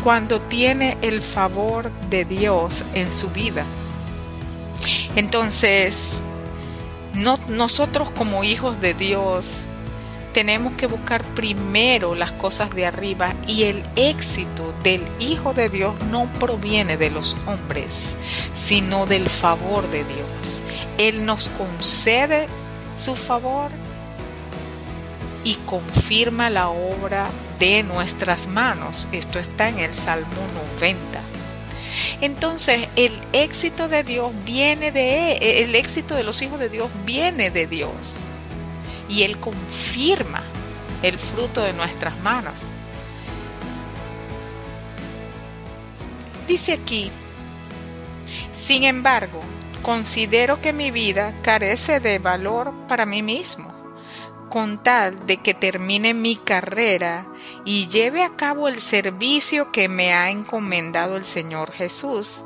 cuando 0.04 0.42
tiene 0.42 0.98
el 1.02 1.22
favor 1.22 1.92
de 2.10 2.26
Dios 2.26 2.84
en 2.94 3.12
su 3.12 3.30
vida. 3.30 3.66
Entonces, 5.16 6.24
no, 7.14 7.40
nosotros 7.50 8.12
como 8.12 8.44
hijos 8.44 8.80
de 8.82 8.94
Dios 8.94 9.68
tenemos 10.34 10.74
que 10.76 10.88
buscar 10.88 11.24
primero 11.36 12.16
las 12.16 12.32
cosas 12.32 12.74
de 12.74 12.86
arriba 12.86 13.36
y 13.48 13.64
el 13.64 13.84
éxito 13.98 14.74
del 14.82 15.04
Hijo 15.20 15.54
de 15.54 15.70
Dios 15.70 15.94
no 16.10 16.32
proviene 16.34 16.96
de 16.96 17.10
los 17.10 17.36
hombres, 17.46 18.18
sino 18.56 19.06
del 19.06 19.30
favor 19.30 19.90
de 19.92 20.06
Dios. 20.06 20.64
Él 20.98 21.26
nos 21.26 21.50
concede 21.50 22.48
su 22.98 23.16
favor 23.16 23.72
y 25.44 25.56
confirma 25.66 26.50
la 26.50 26.70
obra 26.70 27.28
de 27.62 27.84
nuestras 27.84 28.48
manos. 28.48 29.08
Esto 29.12 29.38
está 29.38 29.70
en 29.70 29.78
el 29.78 29.94
Salmo 29.94 30.42
90. 30.72 31.22
Entonces, 32.20 32.88
el 32.96 33.14
éxito 33.34 33.88
de 33.88 34.04
Dios 34.04 34.32
viene 34.44 34.92
de 34.92 35.62
el 35.62 35.76
éxito 35.76 36.16
de 36.16 36.24
los 36.24 36.42
hijos 36.42 36.60
de 36.60 36.70
Dios 36.70 36.90
viene 37.06 37.52
de 37.52 37.68
Dios 37.68 38.18
y 39.08 39.22
Él 39.22 39.38
confirma 39.38 40.44
el 41.04 41.20
fruto 41.20 41.62
de 41.62 41.74
nuestras 41.74 42.20
manos. 42.22 42.56
Dice 46.48 46.74
aquí, 46.74 47.12
sin 48.52 48.86
embargo, 48.86 49.40
considero 49.84 50.60
que 50.62 50.74
mi 50.74 50.90
vida 50.90 51.36
carece 51.44 52.00
de 52.00 52.18
valor 52.18 52.74
para 52.88 53.06
mí 53.06 53.22
mismo, 53.22 53.72
con 54.50 54.82
tal 54.82 55.28
de 55.28 55.38
que 55.38 55.54
termine 55.54 56.16
mi 56.16 56.36
carrera 56.36 57.31
y 57.66 57.88
lleve 57.88 58.24
a 58.24 58.36
cabo 58.36 58.68
el 58.68 58.80
servicio 58.80 59.72
que 59.72 59.88
me 59.88 60.14
ha 60.14 60.30
encomendado 60.30 61.18
el 61.18 61.26
Señor 61.26 61.72
Jesús, 61.72 62.46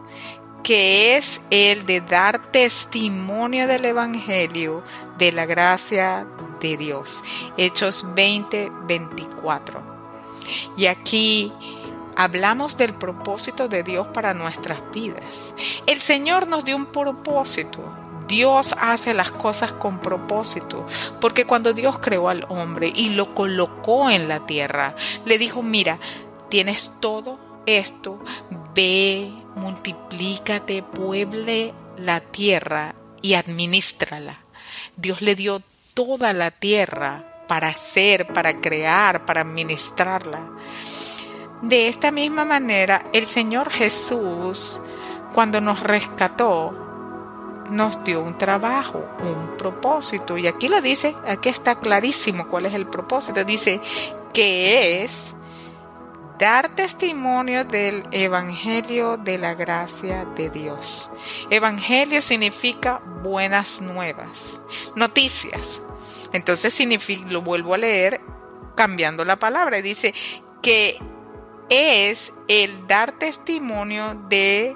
que 0.64 1.16
es 1.16 1.42
el 1.52 1.86
de 1.86 2.02
dar 2.02 2.52
testimonio 2.52 3.68
del 3.68 3.86
Evangelio 3.86 4.84
de 5.18 5.32
la 5.32 5.46
gracia 5.46 6.28
de 6.60 6.76
Dios. 6.78 7.24
Hechos 7.56 8.04
20, 8.16 8.72
24. 8.88 9.84
Y 10.76 10.88
aquí 10.88 11.54
hablamos 12.16 12.78
del 12.78 12.94
propósito 12.94 13.68
de 13.68 13.84
Dios 13.84 14.08
para 14.08 14.34
nuestras 14.34 14.82
vidas. 14.92 15.54
El 15.86 16.02
Señor 16.02 16.48
nos 16.48 16.66
dio 16.66 16.76
un 16.76 16.88
propósito. 16.88 18.05
Dios 18.28 18.76
hace 18.80 19.14
las 19.14 19.32
cosas 19.32 19.72
con 19.74 20.00
propósito, 20.00 20.86
porque 21.22 21.46
cuando 21.46 21.74
Dios 21.74 22.00
creó 22.00 22.30
al 22.30 22.46
hombre 22.50 22.92
y 22.94 23.10
lo 23.10 23.36
colocó 23.36 24.10
en 24.10 24.28
la 24.28 24.46
tierra, 24.46 24.96
le 25.26 25.38
dijo, 25.38 25.62
mira, 25.62 26.00
tienes 26.50 26.92
todo 27.00 27.38
esto, 27.66 28.20
ve, 28.74 29.32
multiplícate, 29.56 30.84
pueble 30.84 31.74
la 31.98 32.20
tierra 32.20 32.96
y 33.22 33.34
administrala. 33.34 34.40
Dios 34.98 35.22
le 35.22 35.36
dio 35.36 35.62
toda 35.94 36.34
la 36.34 36.52
tierra 36.52 37.44
para 37.48 37.70
hacer, 37.70 38.28
para 38.28 38.60
crear, 38.60 39.26
para 39.26 39.42
administrarla. 39.42 40.40
De 41.62 41.88
esta 41.88 42.12
misma 42.12 42.46
manera, 42.46 43.08
el 43.14 43.26
Señor 43.26 43.72
Jesús, 43.72 44.80
cuando 45.34 45.62
nos 45.62 45.82
rescató, 45.82 46.85
nos 47.70 48.04
dio 48.04 48.22
un 48.22 48.38
trabajo, 48.38 49.04
un 49.22 49.58
propósito. 49.58 50.38
Y 50.38 50.48
aquí 50.48 50.68
lo 50.68 50.82
dice, 50.82 51.16
aquí 51.28 51.50
está 51.50 51.80
clarísimo 51.80 52.48
cuál 52.48 52.66
es 52.66 52.74
el 52.74 52.88
propósito. 52.88 53.44
Dice 53.44 53.80
que 54.34 55.04
es 55.04 55.36
dar 56.38 56.76
testimonio 56.76 57.64
del 57.66 58.04
Evangelio 58.12 59.18
de 59.18 59.38
la 59.38 59.56
gracia 59.56 60.26
de 60.36 60.50
Dios. 60.50 61.10
Evangelio 61.50 62.22
significa 62.22 63.02
buenas 63.24 63.82
nuevas, 63.82 64.62
noticias. 64.96 65.82
Entonces 66.34 66.74
significa, 66.74 67.30
lo 67.30 67.42
vuelvo 67.42 67.74
a 67.74 67.78
leer 67.78 68.22
cambiando 68.76 69.24
la 69.24 69.38
palabra, 69.38 69.82
dice 69.82 70.14
que 70.62 71.00
es 71.70 72.34
el 72.48 72.88
dar 72.88 73.14
testimonio 73.14 74.16
de 74.28 74.76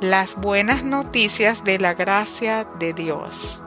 las 0.00 0.36
buenas 0.36 0.82
noticias 0.82 1.62
de 1.64 1.78
la 1.78 1.94
gracia 1.94 2.66
de 2.78 2.92
Dios. 2.92 3.62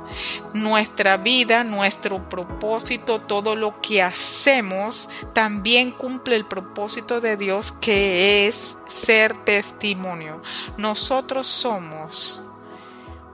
Nuestra 0.53 1.17
vida, 1.17 1.63
nuestro 1.63 2.27
propósito, 2.29 3.19
todo 3.19 3.55
lo 3.55 3.79
que 3.81 4.01
hacemos 4.01 5.09
también 5.33 5.91
cumple 5.91 6.35
el 6.35 6.45
propósito 6.45 7.21
de 7.21 7.37
Dios 7.37 7.71
que 7.71 8.47
es 8.47 8.77
ser 8.87 9.35
testimonio. 9.43 10.41
Nosotros 10.77 11.47
somos 11.47 12.41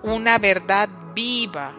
una 0.04 0.38
verdad 0.38 0.90
viva 1.14 1.74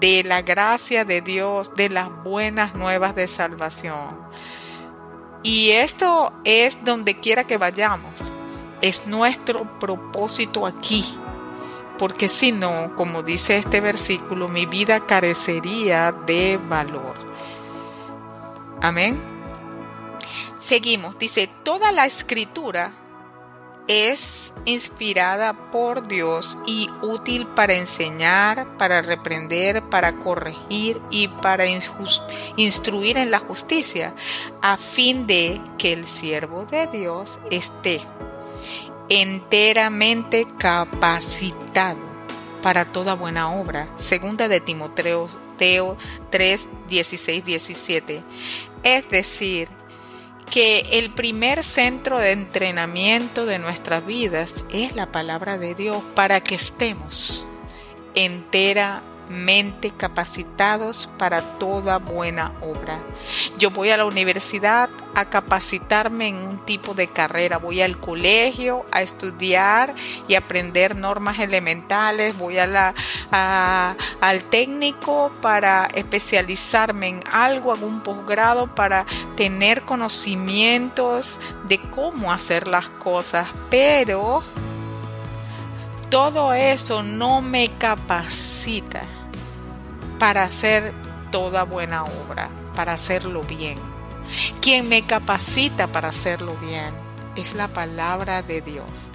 de 0.00 0.24
la 0.24 0.42
gracia 0.42 1.04
de 1.04 1.20
Dios, 1.20 1.74
de 1.74 1.88
las 1.88 2.10
buenas 2.24 2.74
nuevas 2.74 3.14
de 3.14 3.28
salvación. 3.28 4.20
Y 5.44 5.70
esto 5.70 6.32
es 6.44 6.84
donde 6.84 7.18
quiera 7.18 7.44
que 7.44 7.56
vayamos 7.56 8.12
es 8.82 9.06
nuestro 9.06 9.78
propósito 9.78 10.66
aquí. 10.66 11.04
Porque 11.98 12.28
si 12.28 12.52
no, 12.52 12.94
como 12.96 13.22
dice 13.22 13.56
este 13.56 13.80
versículo, 13.80 14.48
mi 14.48 14.66
vida 14.66 15.06
carecería 15.06 16.10
de 16.26 16.58
valor. 16.68 17.14
Amén. 18.82 19.20
Seguimos. 20.58 21.16
Dice, 21.18 21.48
toda 21.62 21.92
la 21.92 22.06
escritura 22.06 22.92
es 23.86 24.52
inspirada 24.64 25.70
por 25.70 26.08
Dios 26.08 26.58
y 26.66 26.88
útil 27.02 27.46
para 27.46 27.74
enseñar, 27.74 28.76
para 28.78 29.02
reprender, 29.02 29.82
para 29.88 30.18
corregir 30.18 31.00
y 31.10 31.28
para 31.28 31.66
instruir 32.56 33.18
en 33.18 33.30
la 33.30 33.38
justicia, 33.38 34.14
a 34.60 34.76
fin 34.76 35.26
de 35.26 35.60
que 35.78 35.92
el 35.92 36.04
siervo 36.04 36.64
de 36.64 36.86
Dios 36.88 37.38
esté 37.50 38.00
enteramente 39.20 40.46
capacitado 40.58 42.00
para 42.62 42.86
toda 42.86 43.14
buena 43.14 43.52
obra. 43.52 43.90
Segunda 43.96 44.48
de 44.48 44.60
Timoteo 44.60 45.28
3, 46.30 46.68
16, 46.88 47.44
17. 47.44 48.24
Es 48.82 49.10
decir, 49.10 49.68
que 50.50 50.80
el 50.92 51.12
primer 51.12 51.62
centro 51.62 52.18
de 52.18 52.32
entrenamiento 52.32 53.44
de 53.44 53.58
nuestras 53.58 54.04
vidas 54.06 54.64
es 54.70 54.96
la 54.96 55.12
palabra 55.12 55.58
de 55.58 55.74
Dios 55.74 56.02
para 56.14 56.40
que 56.40 56.54
estemos 56.54 57.46
enteramente 58.14 59.11
mente 59.28 59.90
capacitados 59.90 61.08
para 61.18 61.58
toda 61.58 61.98
buena 61.98 62.52
obra. 62.60 63.00
Yo 63.58 63.70
voy 63.70 63.90
a 63.90 63.96
la 63.96 64.04
universidad 64.04 64.90
a 65.14 65.26
capacitarme 65.26 66.28
en 66.28 66.36
un 66.36 66.64
tipo 66.64 66.94
de 66.94 67.08
carrera, 67.08 67.58
voy 67.58 67.82
al 67.82 67.98
colegio 67.98 68.86
a 68.90 69.02
estudiar 69.02 69.94
y 70.26 70.34
aprender 70.34 70.96
normas 70.96 71.38
elementales, 71.38 72.36
voy 72.36 72.58
a 72.58 72.66
la, 72.66 72.94
al 74.20 74.44
técnico 74.44 75.32
para 75.40 75.86
especializarme 75.94 77.08
en 77.08 77.24
algo, 77.30 77.72
algún 77.72 78.00
posgrado 78.00 78.74
para 78.74 79.04
tener 79.36 79.82
conocimientos 79.82 81.40
de 81.64 81.78
cómo 81.90 82.32
hacer 82.32 82.68
las 82.68 82.88
cosas, 82.88 83.48
pero 83.70 84.42
todo 86.08 86.52
eso 86.52 87.02
no 87.02 87.40
me 87.40 87.68
capacita 87.78 89.02
para 90.22 90.44
hacer 90.44 90.92
toda 91.32 91.64
buena 91.64 92.04
obra, 92.04 92.48
para 92.76 92.92
hacerlo 92.92 93.42
bien. 93.42 93.76
Quien 94.60 94.88
me 94.88 95.02
capacita 95.02 95.88
para 95.88 96.10
hacerlo 96.10 96.54
bien 96.58 96.94
es 97.34 97.54
la 97.54 97.66
palabra 97.66 98.40
de 98.42 98.60
Dios, 98.60 99.10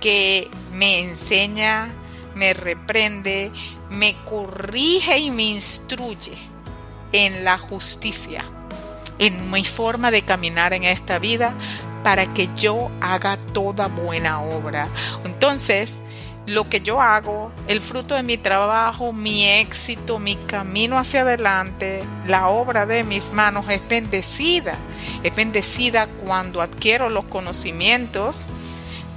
que 0.00 0.50
me 0.72 1.02
enseña, 1.02 1.94
me 2.34 2.52
reprende, 2.52 3.52
me 3.90 4.16
corrige 4.24 5.20
y 5.20 5.30
me 5.30 5.44
instruye 5.44 6.36
en 7.12 7.44
la 7.44 7.56
justicia, 7.56 8.44
en 9.20 9.52
mi 9.52 9.64
forma 9.64 10.10
de 10.10 10.22
caminar 10.22 10.72
en 10.72 10.82
esta 10.82 11.20
vida 11.20 11.54
para 12.02 12.34
que 12.34 12.48
yo 12.56 12.90
haga 13.00 13.36
toda 13.36 13.86
buena 13.86 14.42
obra. 14.42 14.88
Entonces, 15.24 16.02
lo 16.50 16.68
que 16.68 16.80
yo 16.80 17.00
hago, 17.00 17.52
el 17.68 17.80
fruto 17.80 18.16
de 18.16 18.22
mi 18.22 18.36
trabajo, 18.36 19.12
mi 19.12 19.46
éxito, 19.46 20.18
mi 20.18 20.34
camino 20.36 20.98
hacia 20.98 21.22
adelante, 21.22 22.04
la 22.26 22.48
obra 22.48 22.86
de 22.86 23.04
mis 23.04 23.32
manos 23.32 23.66
es 23.68 23.80
bendecida. 23.88 24.76
Es 25.22 25.34
bendecida 25.34 26.08
cuando 26.24 26.60
adquiero 26.60 27.08
los 27.08 27.24
conocimientos, 27.26 28.48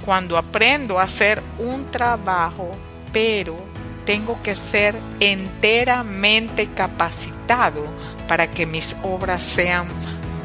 cuando 0.04 0.38
aprendo 0.38 1.00
a 1.00 1.04
hacer 1.04 1.42
un 1.58 1.90
trabajo, 1.90 2.70
pero 3.12 3.56
tengo 4.06 4.40
que 4.42 4.54
ser 4.54 4.94
enteramente 5.18 6.68
capacitado 6.68 7.84
para 8.28 8.48
que 8.48 8.64
mis 8.64 8.96
obras 9.02 9.42
sean 9.42 9.88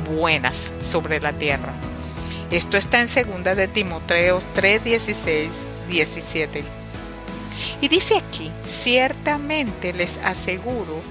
buenas 0.10 0.72
sobre 0.81 1.19
la 1.19 1.34
tierra. 1.34 1.74
Esto 2.50 2.77
está 2.77 3.00
en 3.01 3.08
2 3.08 3.55
de 3.55 3.67
Timoteo 3.67 4.39
3, 4.55 4.84
16, 4.84 5.67
17. 5.88 6.78
Y 7.82 7.88
dice 7.88 8.18
aquí, 8.18 8.51
ciertamente 8.63 9.94
les 9.94 10.18
aseguro 10.18 11.01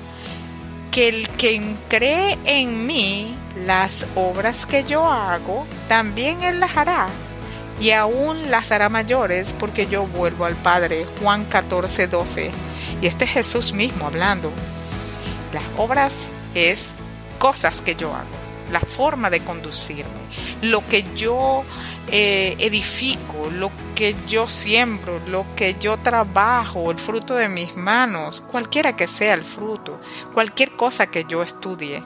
que 0.90 1.08
el 1.08 1.28
que 1.30 1.74
cree 1.88 2.38
en 2.44 2.86
mí, 2.86 3.34
las 3.66 4.06
obras 4.14 4.66
que 4.66 4.84
yo 4.84 5.08
hago, 5.10 5.66
también 5.88 6.42
él 6.42 6.60
las 6.60 6.76
hará. 6.76 7.08
Y 7.80 7.90
aún 7.92 8.50
las 8.50 8.72
hará 8.72 8.88
mayores 8.88 9.54
porque 9.58 9.86
yo 9.86 10.06
vuelvo 10.06 10.44
al 10.44 10.56
Padre. 10.56 11.06
Juan 11.20 11.44
14, 11.44 12.08
12. 12.08 12.50
Y 13.00 13.06
este 13.06 13.24
es 13.24 13.30
Jesús 13.30 13.72
mismo 13.72 14.06
hablando. 14.06 14.50
Las 15.52 15.62
obras 15.76 16.32
es 16.54 16.94
cosas 17.38 17.80
que 17.80 17.94
yo 17.94 18.14
hago 18.14 18.48
la 18.72 18.80
forma 18.80 19.30
de 19.30 19.40
conducirme, 19.40 20.04
lo 20.62 20.86
que 20.86 21.04
yo 21.14 21.64
eh, 22.10 22.56
edifico, 22.58 23.50
lo 23.50 23.70
que 23.98 24.14
yo 24.28 24.46
siembro, 24.46 25.20
lo 25.26 25.44
que 25.56 25.74
yo 25.80 25.96
trabajo, 25.96 26.92
el 26.92 26.98
fruto 26.98 27.34
de 27.34 27.48
mis 27.48 27.76
manos, 27.76 28.40
cualquiera 28.40 28.94
que 28.94 29.08
sea 29.08 29.34
el 29.34 29.42
fruto, 29.42 30.00
cualquier 30.32 30.76
cosa 30.76 31.10
que 31.10 31.24
yo 31.24 31.42
estudie. 31.42 32.04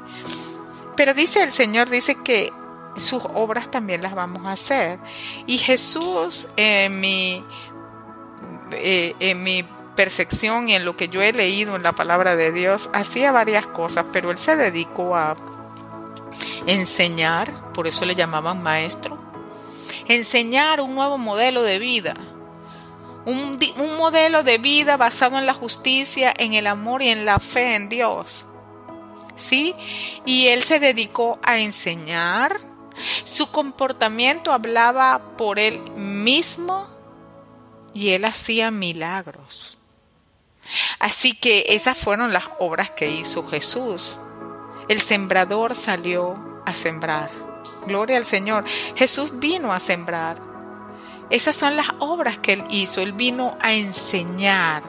Pero 0.97 1.13
dice 1.13 1.43
el 1.43 1.53
Señor, 1.53 1.91
dice 1.91 2.17
que 2.25 2.51
sus 2.97 3.23
obras 3.35 3.71
también 3.71 4.01
las 4.01 4.15
vamos 4.15 4.47
a 4.47 4.53
hacer. 4.53 5.01
Y 5.47 5.59
Jesús, 5.59 6.49
en 6.57 6.99
mi, 6.99 7.45
eh, 8.71 9.15
en 9.21 9.43
mi 9.43 9.63
percepción 9.95 10.71
y 10.71 10.75
en 10.75 10.87
lo 10.87 10.97
que 10.97 11.11
yo 11.11 11.21
he 11.21 11.35
leído 11.35 11.77
en 11.77 11.83
la 11.83 11.93
palabra 11.93 12.37
de 12.37 12.53
Dios, 12.53 12.89
hacía 12.95 13.33
varias 13.33 13.67
cosas, 13.67 14.07
pero 14.15 14.31
él 14.31 14.39
se 14.39 14.57
dedicó 14.57 15.15
a 15.15 15.37
enseñar, 16.65 17.71
por 17.75 17.87
eso 17.87 18.07
le 18.07 18.15
llamaban 18.15 18.63
maestro, 18.63 19.22
enseñar 20.09 20.81
un 20.81 20.95
nuevo 20.95 21.19
modelo 21.19 21.63
de 21.63 21.79
vida, 21.79 22.15
un, 23.25 23.59
un, 23.79 23.97
modelo 23.97 24.43
de 24.43 24.59
vida 24.59 24.97
basado 24.97 25.39
en 25.39 25.47
la 25.47 25.55
justicia, 25.55 26.35
en 26.37 26.55
el 26.55 26.67
amor 26.67 27.03
y 27.03 27.09
en 27.09 27.25
la 27.25 27.39
fe 27.39 27.75
en 27.75 27.89
Dios. 27.89 28.47
¿Sí? 29.37 29.75
Y 30.25 30.49
él 30.49 30.63
se 30.63 30.81
dedicó 30.81 31.39
a 31.43 31.59
enseñar. 31.59 32.57
Su 33.25 33.51
comportamiento 33.51 34.53
hablaba 34.53 35.37
por 35.37 35.59
él 35.59 35.81
mismo 35.93 36.87
y 37.95 38.11
él 38.11 38.25
hacía 38.25 38.71
milagros. 38.71 39.79
Así 40.99 41.35
que 41.35 41.65
esas 41.69 41.99
fueron 41.99 42.33
las 42.33 42.45
obras 42.59 42.91
que 42.91 43.11
hizo 43.11 43.47
Jesús. 43.49 44.19
El 44.89 45.01
sembrador 45.01 45.75
salió 45.75 46.35
a 46.67 46.75
sembrar. 46.75 47.42
Gloria 47.87 48.17
al 48.17 48.27
Señor. 48.27 48.65
Jesús 48.95 49.39
vino 49.39 49.73
a 49.73 49.81
sembrar. 49.81 50.37
Esas 51.31 51.57
son 51.57 51.77
las 51.77 51.89
obras 51.99 52.39
que 52.39 52.53
Él 52.53 52.65
hizo. 52.69 53.01
Él 53.01 53.13
vino 53.13 53.57
a 53.61 53.73
enseñar, 53.73 54.83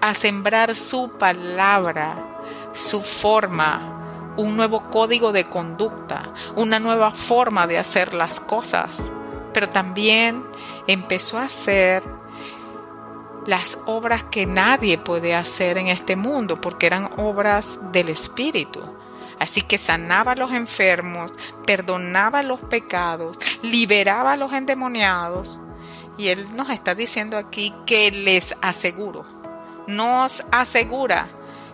a, 0.00 0.14
sembrar 0.14 0.74
su 0.74 1.10
palabra, 1.18 2.40
su 2.72 3.02
forma, 3.02 4.34
un 4.36 4.56
nuevo 4.56 4.90
código 4.90 5.32
de 5.32 5.44
conducta, 5.44 6.32
una 6.56 6.80
nueva 6.80 7.12
forma 7.12 7.66
de 7.66 7.78
hacer 7.78 8.14
las 8.14 8.40
cosas. 8.40 9.12
Pero 9.52 9.68
también 9.68 10.44
empezó 10.86 11.38
a 11.38 11.44
hacer 11.44 12.02
las 13.46 13.78
obras 13.86 14.24
que 14.24 14.46
nadie 14.46 14.98
puede 14.98 15.34
hacer 15.34 15.78
en 15.78 15.88
este 15.88 16.16
mundo, 16.16 16.56
porque 16.56 16.86
eran 16.86 17.10
obras 17.18 17.92
del 17.92 18.08
Espíritu. 18.08 18.80
Así 19.38 19.62
que 19.62 19.78
sanaba 19.78 20.32
a 20.32 20.36
los 20.36 20.52
enfermos, 20.52 21.32
perdonaba 21.66 22.42
los 22.42 22.60
pecados, 22.60 23.38
liberaba 23.62 24.32
a 24.32 24.36
los 24.36 24.52
endemoniados. 24.52 25.58
Y 26.16 26.28
Él 26.28 26.46
nos 26.54 26.70
está 26.70 26.94
diciendo 26.94 27.36
aquí 27.36 27.74
que 27.86 28.10
les 28.10 28.56
aseguro, 28.62 29.24
nos 29.86 30.44
asegura 30.52 31.28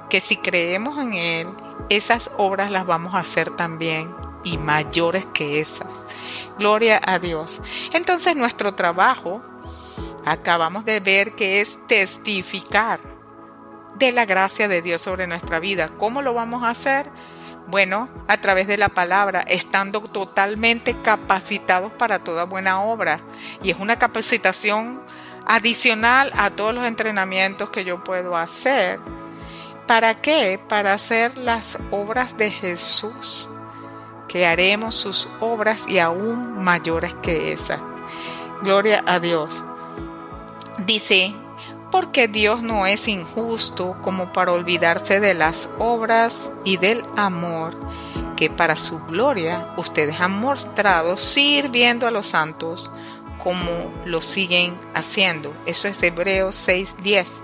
que 0.08 0.20
si 0.20 0.36
creemos 0.36 0.98
en 0.98 1.14
Él, 1.14 1.48
esas 1.88 2.30
obras 2.38 2.70
las 2.70 2.86
vamos 2.86 3.14
a 3.14 3.18
hacer 3.18 3.50
también 3.50 4.14
y 4.44 4.58
mayores 4.58 5.26
que 5.26 5.60
esas. 5.60 5.88
Gloria 6.58 7.00
a 7.04 7.18
Dios. 7.18 7.60
Entonces 7.92 8.36
nuestro 8.36 8.74
trabajo 8.74 9.42
acabamos 10.24 10.84
de 10.84 11.00
ver 11.00 11.34
que 11.34 11.60
es 11.60 11.86
testificar 11.86 13.00
de 13.98 14.12
la 14.12 14.24
gracia 14.24 14.68
de 14.68 14.82
Dios 14.82 15.00
sobre 15.00 15.26
nuestra 15.26 15.60
vida. 15.60 15.88
¿Cómo 15.88 16.22
lo 16.22 16.34
vamos 16.34 16.62
a 16.62 16.70
hacer? 16.70 17.10
Bueno, 17.70 18.08
a 18.26 18.36
través 18.38 18.66
de 18.66 18.76
la 18.76 18.88
palabra, 18.88 19.42
estando 19.46 20.00
totalmente 20.00 20.96
capacitados 21.02 21.92
para 21.92 22.18
toda 22.18 22.44
buena 22.44 22.82
obra. 22.82 23.20
Y 23.62 23.70
es 23.70 23.78
una 23.78 23.96
capacitación 23.96 25.00
adicional 25.46 26.32
a 26.36 26.50
todos 26.50 26.74
los 26.74 26.84
entrenamientos 26.84 27.70
que 27.70 27.84
yo 27.84 28.02
puedo 28.02 28.36
hacer. 28.36 28.98
¿Para 29.86 30.14
qué? 30.14 30.60
Para 30.68 30.94
hacer 30.94 31.38
las 31.38 31.78
obras 31.92 32.36
de 32.36 32.50
Jesús, 32.50 33.48
que 34.26 34.46
haremos 34.46 34.96
sus 34.96 35.28
obras 35.38 35.86
y 35.86 36.00
aún 36.00 36.62
mayores 36.64 37.14
que 37.22 37.52
esas. 37.52 37.80
Gloria 38.62 39.04
a 39.06 39.20
Dios. 39.20 39.64
Dice, 40.86 41.32
porque 41.90 42.28
Dios 42.28 42.62
no 42.62 42.86
es 42.86 43.08
injusto 43.08 43.96
como 44.02 44.32
para 44.32 44.52
olvidarse 44.52 45.20
de 45.20 45.34
las 45.34 45.70
obras 45.78 46.52
y 46.64 46.76
del 46.76 47.02
amor 47.16 47.78
que 48.36 48.48
para 48.48 48.76
su 48.76 49.04
gloria 49.06 49.74
ustedes 49.76 50.20
han 50.20 50.38
mostrado 50.38 51.16
sirviendo 51.16 52.06
a 52.06 52.10
los 52.10 52.26
santos 52.26 52.90
como 53.42 53.92
lo 54.04 54.22
siguen 54.22 54.76
haciendo. 54.94 55.54
Eso 55.66 55.88
es 55.88 56.02
Hebreos 56.02 56.54
6:10. 56.54 57.42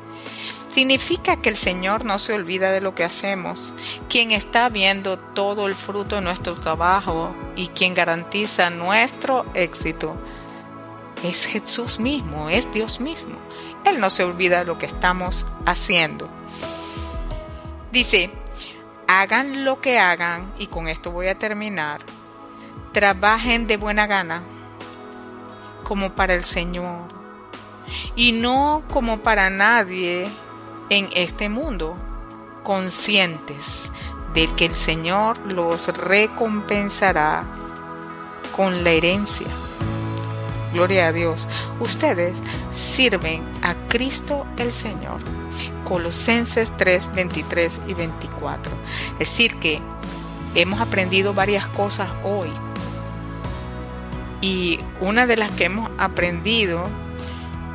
Significa 0.69 1.37
que 1.37 1.49
el 1.49 1.57
Señor 1.57 2.05
no 2.05 2.19
se 2.19 2.35
olvida 2.35 2.71
de 2.71 2.83
lo 2.83 2.95
que 2.95 3.05
hacemos, 3.05 3.75
quien 4.11 4.31
está 4.31 4.69
viendo 4.69 5.19
todo 5.19 5.67
el 5.67 5.75
fruto 5.75 6.17
de 6.17 6.23
nuestro 6.23 6.55
trabajo 6.55 7.35
y 7.57 7.69
quien 7.69 7.95
garantiza 7.95 8.69
nuestro 8.69 9.47
éxito 9.55 10.17
es 11.23 11.47
Jesús 11.47 11.99
mismo, 11.99 12.51
es 12.51 12.71
Dios 12.73 13.01
mismo. 13.01 13.37
Él 13.87 14.01
no 14.01 14.11
se 14.11 14.25
olvida 14.25 14.59
de 14.59 14.65
lo 14.65 14.79
que 14.79 14.87
estamos 14.87 15.47
haciendo. 15.65 16.29
Dice, 17.93 18.31
hagan 19.07 19.65
lo 19.65 19.81
que 19.81 19.99
hagan, 19.99 20.53
y 20.59 20.67
con 20.67 20.89
esto 20.89 21.13
voy 21.13 21.29
a 21.29 21.39
terminar, 21.39 22.01
trabajen 22.93 23.67
de 23.69 23.77
buena 23.77 24.07
gana, 24.07 24.43
como 25.85 26.13
para 26.13 26.35
el 26.35 26.45
Señor, 26.45 27.09
y 28.17 28.33
no 28.33 28.83
como 28.93 29.21
para 29.21 29.51
nadie 29.51 30.31
en 30.91 31.09
este 31.15 31.49
mundo, 31.49 31.97
conscientes 32.65 33.93
de 34.35 34.49
que 34.49 34.67
el 34.67 34.75
Señor 34.75 35.39
los 35.47 35.87
recompensará 35.97 37.45
con 38.55 38.83
la 38.83 38.91
herencia 38.91 39.47
Gloria 40.77 41.07
a 41.07 41.13
Dios. 41.13 41.49
Ustedes 41.81 42.35
sirven 42.71 43.43
a 43.63 43.75
Cristo 43.89 44.47
el 44.59 44.73
Señor. 44.73 45.21
Colosenses 45.85 46.71
3, 46.77 47.13
23 47.15 47.81
y 47.87 47.95
24. 47.95 48.73
Es 49.13 49.19
decir, 49.21 49.59
que 49.59 49.81
hemos 50.55 50.79
aprendido 50.83 51.33
varias 51.33 51.67
cosas 51.69 52.11
hoy. 52.25 52.51
Y 54.43 54.79
una 55.01 55.27
de 55.27 55.39
las 55.39 55.51
que 55.53 55.65
hemos 55.65 55.89
aprendido 55.97 56.91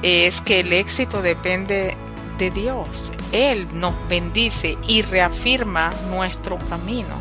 es 0.03 0.39
que 0.41 0.59
el 0.59 0.71
éxito 0.71 1.23
depende 1.23 1.97
de 2.37 2.51
Dios. 2.51 3.11
Él 3.31 3.67
nos 3.73 3.95
bendice 4.09 4.77
y 4.87 5.01
reafirma 5.01 5.91
nuestro 6.11 6.59
camino. 6.69 7.15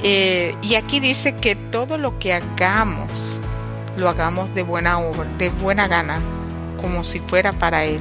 Eh, 0.00 0.56
y 0.62 0.76
aquí 0.76 1.00
dice 1.00 1.34
que 1.34 1.56
todo 1.56 1.98
lo 1.98 2.20
que 2.20 2.32
hagamos, 2.32 3.40
lo 3.98 4.08
hagamos 4.08 4.54
de 4.54 4.62
buena 4.62 4.98
obra, 4.98 5.24
de 5.36 5.50
buena 5.50 5.88
gana, 5.88 6.20
como 6.80 7.04
si 7.04 7.20
fuera 7.20 7.52
para 7.52 7.84
Él. 7.84 8.00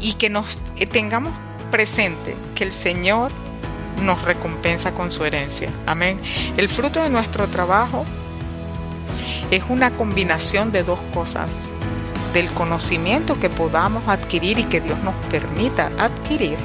Y 0.00 0.14
que 0.14 0.30
nos 0.30 0.58
eh, 0.76 0.86
tengamos 0.86 1.34
presente 1.70 2.36
que 2.54 2.64
el 2.64 2.72
Señor 2.72 3.30
nos 4.02 4.22
recompensa 4.22 4.94
con 4.94 5.10
su 5.10 5.24
herencia. 5.24 5.70
Amén. 5.86 6.18
El 6.56 6.68
fruto 6.68 7.02
de 7.02 7.10
nuestro 7.10 7.48
trabajo 7.48 8.06
es 9.50 9.62
una 9.68 9.90
combinación 9.90 10.72
de 10.72 10.84
dos 10.84 11.00
cosas. 11.12 11.72
Del 12.32 12.50
conocimiento 12.52 13.40
que 13.40 13.50
podamos 13.50 14.06
adquirir 14.06 14.60
y 14.60 14.64
que 14.64 14.80
Dios 14.80 14.98
nos 15.00 15.14
permita 15.28 15.90
adquirir. 15.98 16.56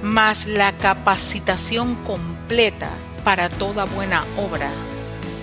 Más 0.00 0.46
la 0.46 0.72
capacitación 0.72 1.96
completa 2.06 2.88
para 3.24 3.48
toda 3.48 3.84
buena 3.84 4.24
obra 4.38 4.70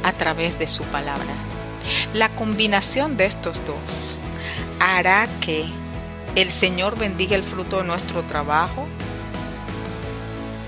a 0.07 0.13
través 0.13 0.57
de 0.57 0.67
su 0.69 0.83
palabra. 0.85 1.33
La 2.13 2.29
combinación 2.29 3.17
de 3.17 3.25
estos 3.25 3.61
dos 3.65 4.17
hará 4.79 5.27
que 5.41 5.65
el 6.35 6.49
Señor 6.49 6.97
bendiga 6.97 7.35
el 7.35 7.43
fruto 7.43 7.79
de 7.79 7.83
nuestro 7.83 8.23
trabajo 8.23 8.87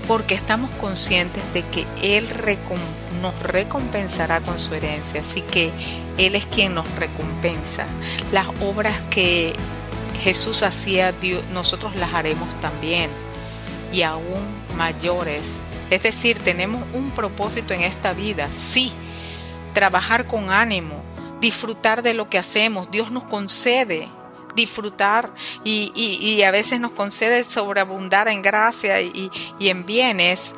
porque 0.06 0.34
estamos 0.34 0.70
conscientes 0.72 1.42
de 1.54 1.62
que 1.62 1.86
Él 2.02 2.26
nos 3.22 3.38
recompensará 3.38 4.40
con 4.40 4.58
su 4.58 4.74
herencia, 4.74 5.20
así 5.20 5.40
que 5.40 5.70
Él 6.18 6.34
es 6.34 6.46
quien 6.46 6.74
nos 6.74 6.92
recompensa. 6.96 7.86
Las 8.32 8.48
obras 8.60 9.00
que 9.08 9.54
Jesús 10.20 10.62
hacía, 10.62 11.14
nosotros 11.52 11.96
las 11.96 12.12
haremos 12.12 12.48
también 12.60 13.08
y 13.92 14.02
aún 14.02 14.44
mayores. 14.76 15.62
Es 15.90 16.02
decir, 16.02 16.38
tenemos 16.40 16.84
un 16.92 17.10
propósito 17.12 17.72
en 17.72 17.82
esta 17.82 18.12
vida, 18.12 18.48
sí, 18.52 18.92
trabajar 19.72 20.26
con 20.26 20.50
ánimo, 20.50 21.02
disfrutar 21.40 22.02
de 22.02 22.14
lo 22.14 22.28
que 22.28 22.38
hacemos, 22.38 22.90
Dios 22.90 23.10
nos 23.10 23.24
concede 23.24 24.08
disfrutar 24.54 25.32
y, 25.64 26.42
a 26.42 26.50
veces 26.50 26.80
nos 26.80 26.92
concede 26.92 27.44
sobreabundar 27.44 28.28
en 28.28 28.42
gracia 28.42 29.00
y, 29.00 29.30
y 29.58 29.68
en 29.68 29.86
bienes, 29.86 30.54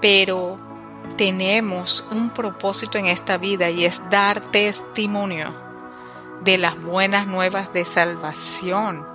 pero 0.00 0.58
tenemos 1.16 2.04
un 2.10 2.30
propósito 2.30 2.98
en 2.98 3.06
esta 3.06 3.38
vida 3.38 3.70
y 3.70 3.84
es 3.84 4.02
dar 4.10 4.40
testimonio 4.40 5.54
de 6.42 6.58
las 6.58 6.78
buenas 6.80 7.26
nuevas 7.26 7.72
de 7.72 7.84
salvación. 7.84 9.06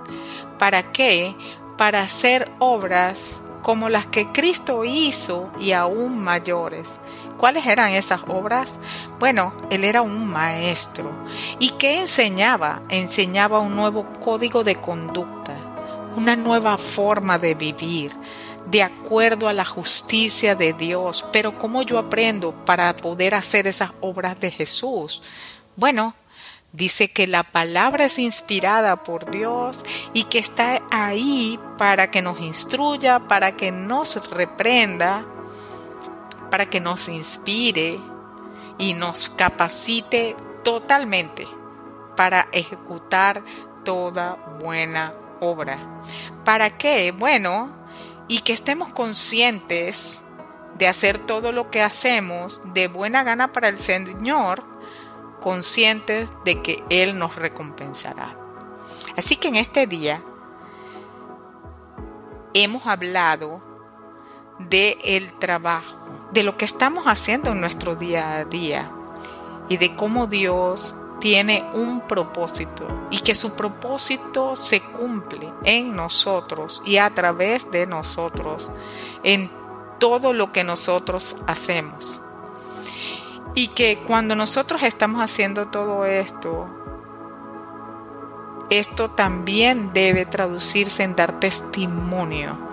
¿Para 0.58 0.92
qué? 0.92 1.34
Para 1.76 2.02
hacer 2.02 2.50
obras 2.58 3.40
como 3.62 3.88
las 3.88 4.06
que 4.06 4.32
Cristo 4.32 4.84
hizo 4.84 5.52
y 5.58 5.72
aún 5.72 6.18
mayores. 6.18 7.00
¿Cuáles 7.42 7.66
eran 7.66 7.90
esas 7.90 8.20
obras? 8.28 8.78
Bueno, 9.18 9.52
él 9.68 9.82
era 9.82 10.00
un 10.00 10.28
maestro. 10.28 11.10
¿Y 11.58 11.70
qué 11.70 11.98
enseñaba? 11.98 12.84
Enseñaba 12.88 13.58
un 13.58 13.74
nuevo 13.74 14.06
código 14.24 14.62
de 14.62 14.76
conducta, 14.76 15.56
una 16.14 16.36
nueva 16.36 16.78
forma 16.78 17.38
de 17.38 17.56
vivir, 17.56 18.12
de 18.70 18.84
acuerdo 18.84 19.48
a 19.48 19.52
la 19.52 19.64
justicia 19.64 20.54
de 20.54 20.72
Dios. 20.72 21.26
Pero 21.32 21.58
¿cómo 21.58 21.82
yo 21.82 21.98
aprendo 21.98 22.52
para 22.64 22.96
poder 22.96 23.34
hacer 23.34 23.66
esas 23.66 23.90
obras 24.00 24.38
de 24.38 24.52
Jesús? 24.52 25.20
Bueno, 25.74 26.14
Dice 26.74 27.12
que 27.12 27.26
la 27.26 27.42
palabra 27.42 28.06
es 28.06 28.18
inspirada 28.18 28.96
por 28.96 29.30
Dios 29.30 29.84
y 30.14 30.24
que 30.24 30.38
está 30.38 30.80
ahí 30.90 31.60
para 31.76 32.10
que 32.10 32.22
nos 32.22 32.40
instruya, 32.40 33.28
para 33.28 33.56
que 33.58 33.70
nos 33.70 34.30
reprenda, 34.30 35.26
para 36.52 36.68
que 36.68 36.80
nos 36.80 37.08
inspire 37.08 37.98
y 38.76 38.92
nos 38.92 39.30
capacite 39.30 40.36
totalmente 40.62 41.48
para 42.14 42.46
ejecutar 42.52 43.42
toda 43.86 44.34
buena 44.62 45.14
obra. 45.40 45.78
¿Para 46.44 46.68
qué? 46.76 47.10
Bueno, 47.10 47.74
y 48.28 48.40
que 48.40 48.52
estemos 48.52 48.92
conscientes 48.92 50.24
de 50.76 50.88
hacer 50.88 51.16
todo 51.16 51.52
lo 51.52 51.70
que 51.70 51.80
hacemos 51.80 52.60
de 52.74 52.86
buena 52.88 53.24
gana 53.24 53.50
para 53.50 53.68
el 53.68 53.78
Señor, 53.78 54.62
conscientes 55.40 56.28
de 56.44 56.60
que 56.60 56.84
Él 56.90 57.18
nos 57.18 57.34
recompensará. 57.36 58.34
Así 59.16 59.36
que 59.36 59.48
en 59.48 59.56
este 59.56 59.86
día 59.86 60.22
hemos 62.52 62.84
hablado 62.86 63.71
de 64.68 64.98
el 65.04 65.32
trabajo, 65.34 65.98
de 66.32 66.42
lo 66.42 66.56
que 66.56 66.64
estamos 66.64 67.04
haciendo 67.04 67.52
en 67.52 67.60
nuestro 67.60 67.96
día 67.96 68.36
a 68.36 68.44
día 68.44 68.90
y 69.68 69.76
de 69.76 69.94
cómo 69.96 70.26
Dios 70.26 70.94
tiene 71.20 71.64
un 71.74 72.00
propósito 72.00 72.86
y 73.10 73.20
que 73.20 73.34
su 73.34 73.54
propósito 73.54 74.56
se 74.56 74.80
cumple 74.80 75.52
en 75.64 75.94
nosotros 75.94 76.82
y 76.84 76.96
a 76.96 77.10
través 77.10 77.70
de 77.70 77.86
nosotros 77.86 78.70
en 79.22 79.50
todo 80.00 80.32
lo 80.32 80.52
que 80.52 80.64
nosotros 80.64 81.36
hacemos. 81.46 82.20
Y 83.54 83.68
que 83.68 83.98
cuando 84.04 84.34
nosotros 84.34 84.82
estamos 84.82 85.22
haciendo 85.22 85.68
todo 85.68 86.06
esto, 86.06 86.68
esto 88.70 89.10
también 89.10 89.92
debe 89.92 90.26
traducirse 90.26 91.02
en 91.04 91.14
dar 91.14 91.38
testimonio 91.38 92.71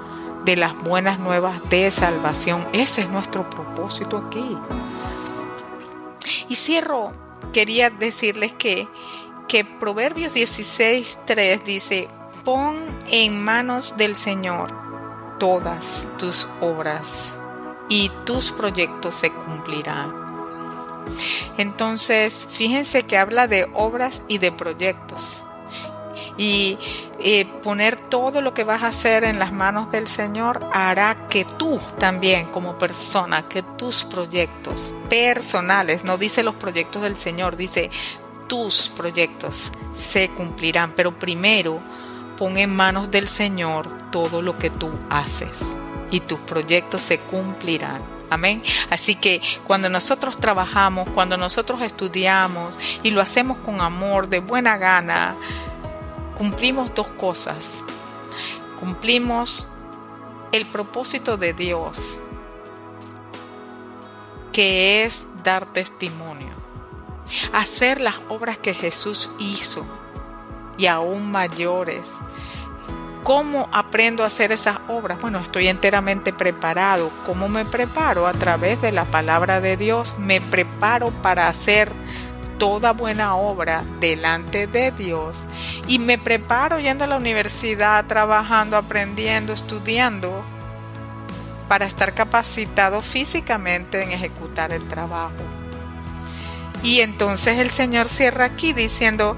de 0.50 0.58
las 0.58 0.76
buenas 0.76 1.20
nuevas 1.20 1.62
de 1.70 1.92
salvación. 1.92 2.68
Ese 2.74 3.02
es 3.02 3.10
nuestro 3.10 3.48
propósito 3.48 4.18
aquí. 4.18 4.58
Y 6.48 6.56
cierro, 6.56 7.12
quería 7.54 7.92
decirles 7.92 8.54
que, 8.54 8.88
que 9.48 9.64
Proverbios 9.64 10.34
16.3 10.36 11.62
dice, 11.62 12.08
pon 12.44 12.98
en 13.12 13.40
manos 13.40 13.96
del 13.96 14.16
Señor 14.16 14.74
todas 15.38 16.08
tus 16.18 16.48
obras 16.62 17.40
y 17.88 18.10
tus 18.26 18.52
proyectos 18.52 19.14
se 19.14 19.32
cumplirán. 19.32 20.16
Entonces, 21.60 22.48
fíjense 22.50 23.04
que 23.04 23.20
habla 23.20 23.48
de 23.48 23.68
obras 23.76 24.24
y 24.28 24.40
de 24.40 24.52
proyectos 24.52 25.46
y 26.40 26.78
eh, 27.20 27.46
poner 27.62 27.98
todo 27.98 28.40
lo 28.40 28.54
que 28.54 28.64
vas 28.64 28.84
a 28.84 28.88
hacer 28.88 29.26
en 29.26 29.40
las 29.40 29.52
manos 29.52 29.92
del 29.92 30.08
Señor 30.08 30.66
hará 30.72 31.28
que 31.28 31.44
tú 31.44 31.78
también 32.00 32.46
como 32.48 32.78
persona, 32.78 33.50
que 33.50 33.62
tus 33.62 34.06
proyectos 34.06 34.94
personales, 35.10 36.06
no 36.06 36.18
dice 36.18 36.42
los 36.42 36.56
proyectos 36.56 37.02
del 37.02 37.18
Señor, 37.18 37.58
dice 37.58 37.92
tus 38.48 38.88
proyectos 38.88 39.74
se 39.92 40.30
cumplirán, 40.30 40.94
pero 40.96 41.20
primero 41.20 41.82
pon 42.38 42.58
en 42.58 42.74
manos 42.74 43.12
del 43.12 43.28
Señor 43.28 44.10
todo 44.10 44.42
lo 44.42 44.58
que 44.58 44.70
tú 44.70 44.92
haces 45.10 45.78
y 46.10 46.22
tus 46.22 46.40
proyectos 46.40 47.02
se 47.02 47.20
cumplirán. 47.20 48.02
Amén. 48.30 48.64
Así 48.90 49.16
que 49.16 49.42
cuando 49.68 49.90
nosotros 49.90 50.38
trabajamos, 50.38 51.10
cuando 51.10 51.36
nosotros 51.36 51.82
estudiamos 51.82 52.78
y 53.04 53.12
lo 53.12 53.20
hacemos 53.20 53.58
con 53.58 53.82
amor, 53.82 54.30
de 54.30 54.40
buena 54.40 54.78
gana, 54.78 55.36
cumplimos 56.40 56.96
dos 56.96 57.10
cosas. 57.10 57.84
Cumplimos 58.80 59.68
el 60.54 60.66
propósito 60.66 61.36
de 61.36 61.54
Dios, 61.54 62.18
que 64.54 65.04
es 65.04 65.28
dar 65.44 65.66
testimonio, 65.66 66.56
hacer 67.52 68.00
las 68.00 68.16
obras 68.30 68.58
que 68.58 68.74
Jesús 68.74 69.30
hizo 69.38 69.86
y 70.78 70.88
aún 70.88 71.30
mayores. 71.30 72.14
¿Cómo 73.24 73.68
aprendo 73.74 74.24
a 74.24 74.28
hacer 74.28 74.54
esas 74.54 74.78
obras? 74.88 75.20
Bueno, 75.20 75.40
estoy 75.40 75.68
enteramente 75.68 76.32
preparado. 76.32 77.12
¿Cómo 77.26 77.50
me 77.50 77.66
preparo? 77.66 78.26
A 78.26 78.32
través 78.32 78.82
de 78.82 78.94
la 78.94 79.04
palabra 79.04 79.60
de 79.60 79.76
Dios. 79.76 80.16
Me 80.18 80.40
preparo 80.40 81.12
para 81.22 81.50
hacer 81.50 81.92
toda 82.60 82.92
buena 82.92 83.36
obra 83.36 83.84
delante 84.00 84.68
de 84.68 84.92
Dios 84.92 85.46
y 85.88 85.98
me 85.98 86.18
preparo 86.18 86.80
yendo 86.80 87.06
a 87.06 87.08
la 87.08 87.18
universidad, 87.18 88.06
trabajando, 88.06 88.78
aprendiendo, 88.78 89.54
estudiando 89.54 90.44
para 91.68 91.86
estar 91.86 92.14
capacitado 92.14 93.02
físicamente 93.02 94.04
en 94.04 94.12
ejecutar 94.12 94.74
el 94.74 94.88
trabajo. 94.88 95.34
Y 96.84 97.00
entonces 97.00 97.58
el 97.58 97.70
Señor 97.70 98.08
cierra 98.08 98.46
aquí 98.46 98.74
diciendo, 98.74 99.38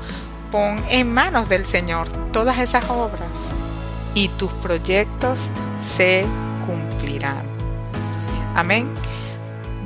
pon 0.52 0.84
en 0.90 1.14
manos 1.14 1.48
del 1.48 1.66
Señor 1.66 2.08
todas 2.32 2.58
esas 2.60 2.90
obras 2.90 3.52
y 4.16 4.30
tus 4.30 4.52
proyectos 4.54 5.50
se 5.80 6.26
cumplirán. 6.66 7.44
Amén. 8.56 8.92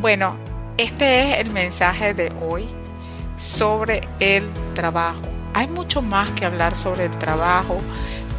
Bueno, 0.01 0.37
este 0.77 1.31
es 1.31 1.39
el 1.45 1.51
mensaje 1.51 2.13
de 2.13 2.33
hoy 2.41 2.67
sobre 3.45 4.01
el 4.19 4.49
trabajo. 4.73 5.21
Hay 5.53 5.67
mucho 5.67 6.01
más 6.01 6.31
que 6.31 6.45
hablar 6.45 6.75
sobre 6.75 7.05
el 7.05 7.17
trabajo, 7.19 7.79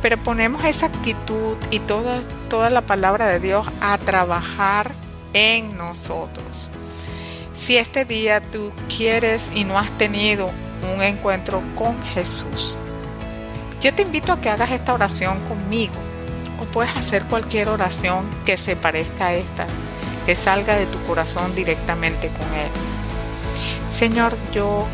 pero 0.02 0.18
ponemos 0.18 0.64
esa 0.64 0.86
actitud 0.86 1.56
y 1.70 1.78
toda, 1.78 2.20
toda 2.50 2.70
la 2.70 2.82
palabra 2.82 3.28
de 3.28 3.38
Dios 3.38 3.66
a 3.80 3.96
trabajar 3.98 4.90
en 5.32 5.76
nosotros. 5.76 6.68
Si 7.54 7.76
este 7.76 8.04
día 8.04 8.42
tú 8.42 8.72
quieres 8.94 9.50
y 9.54 9.64
no 9.64 9.78
has 9.78 9.90
tenido 9.92 10.50
un 10.92 11.00
encuentro 11.02 11.62
con 11.76 12.02
Jesús, 12.02 12.76
yo 13.80 13.94
te 13.94 14.02
invito 14.02 14.32
a 14.32 14.40
que 14.40 14.50
hagas 14.50 14.72
esta 14.72 14.92
oración 14.92 15.38
conmigo 15.48 15.94
o 16.60 16.64
puedes 16.64 16.94
hacer 16.96 17.24
cualquier 17.24 17.68
oración 17.68 18.28
que 18.44 18.58
se 18.58 18.74
parezca 18.74 19.28
a 19.28 19.34
esta, 19.34 19.66
que 20.26 20.34
salga 20.34 20.76
de 20.76 20.86
tu 20.86 21.00
corazón 21.04 21.54
directamente 21.54 22.28
con 22.28 22.52
Él. 22.54 22.95
Señor, 23.96 24.36
yo 24.52 24.86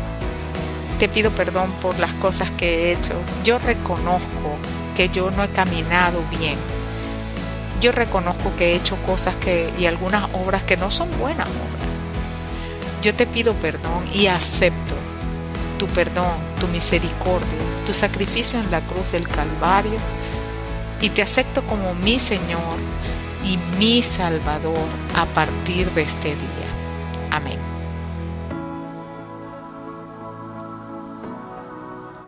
te 0.97 1.09
pido 1.09 1.29
perdón 1.31 1.69
por 1.81 1.99
las 1.99 2.13
cosas 2.13 2.49
que 2.51 2.67
he 2.67 2.91
hecho. 2.93 3.11
Yo 3.43 3.59
reconozco 3.59 4.55
que 4.95 5.09
yo 5.09 5.29
no 5.29 5.43
he 5.43 5.49
caminado 5.49 6.23
bien. 6.29 6.55
Yo 7.81 7.91
reconozco 7.91 8.55
que 8.55 8.71
he 8.71 8.75
hecho 8.77 8.95
cosas 9.05 9.35
que 9.35 9.73
y 9.77 9.87
algunas 9.87 10.29
obras 10.31 10.63
que 10.63 10.77
no 10.77 10.89
son 10.89 11.09
buenas 11.19 11.47
obras. 11.47 13.01
Yo 13.01 13.13
te 13.13 13.27
pido 13.27 13.53
perdón 13.55 14.05
y 14.13 14.27
acepto 14.27 14.95
tu 15.77 15.85
perdón, 15.87 16.37
tu 16.61 16.69
misericordia, 16.69 17.59
tu 17.85 17.93
sacrificio 17.93 18.57
en 18.57 18.71
la 18.71 18.79
cruz 18.79 19.11
del 19.11 19.27
Calvario 19.27 19.99
y 21.01 21.09
te 21.09 21.21
acepto 21.21 21.61
como 21.63 21.93
mi 21.95 22.19
Señor 22.19 22.77
y 23.43 23.59
mi 23.77 24.01
Salvador 24.01 24.87
a 25.13 25.25
partir 25.25 25.91
de 25.91 26.03
este 26.03 26.29
día. 26.29 26.52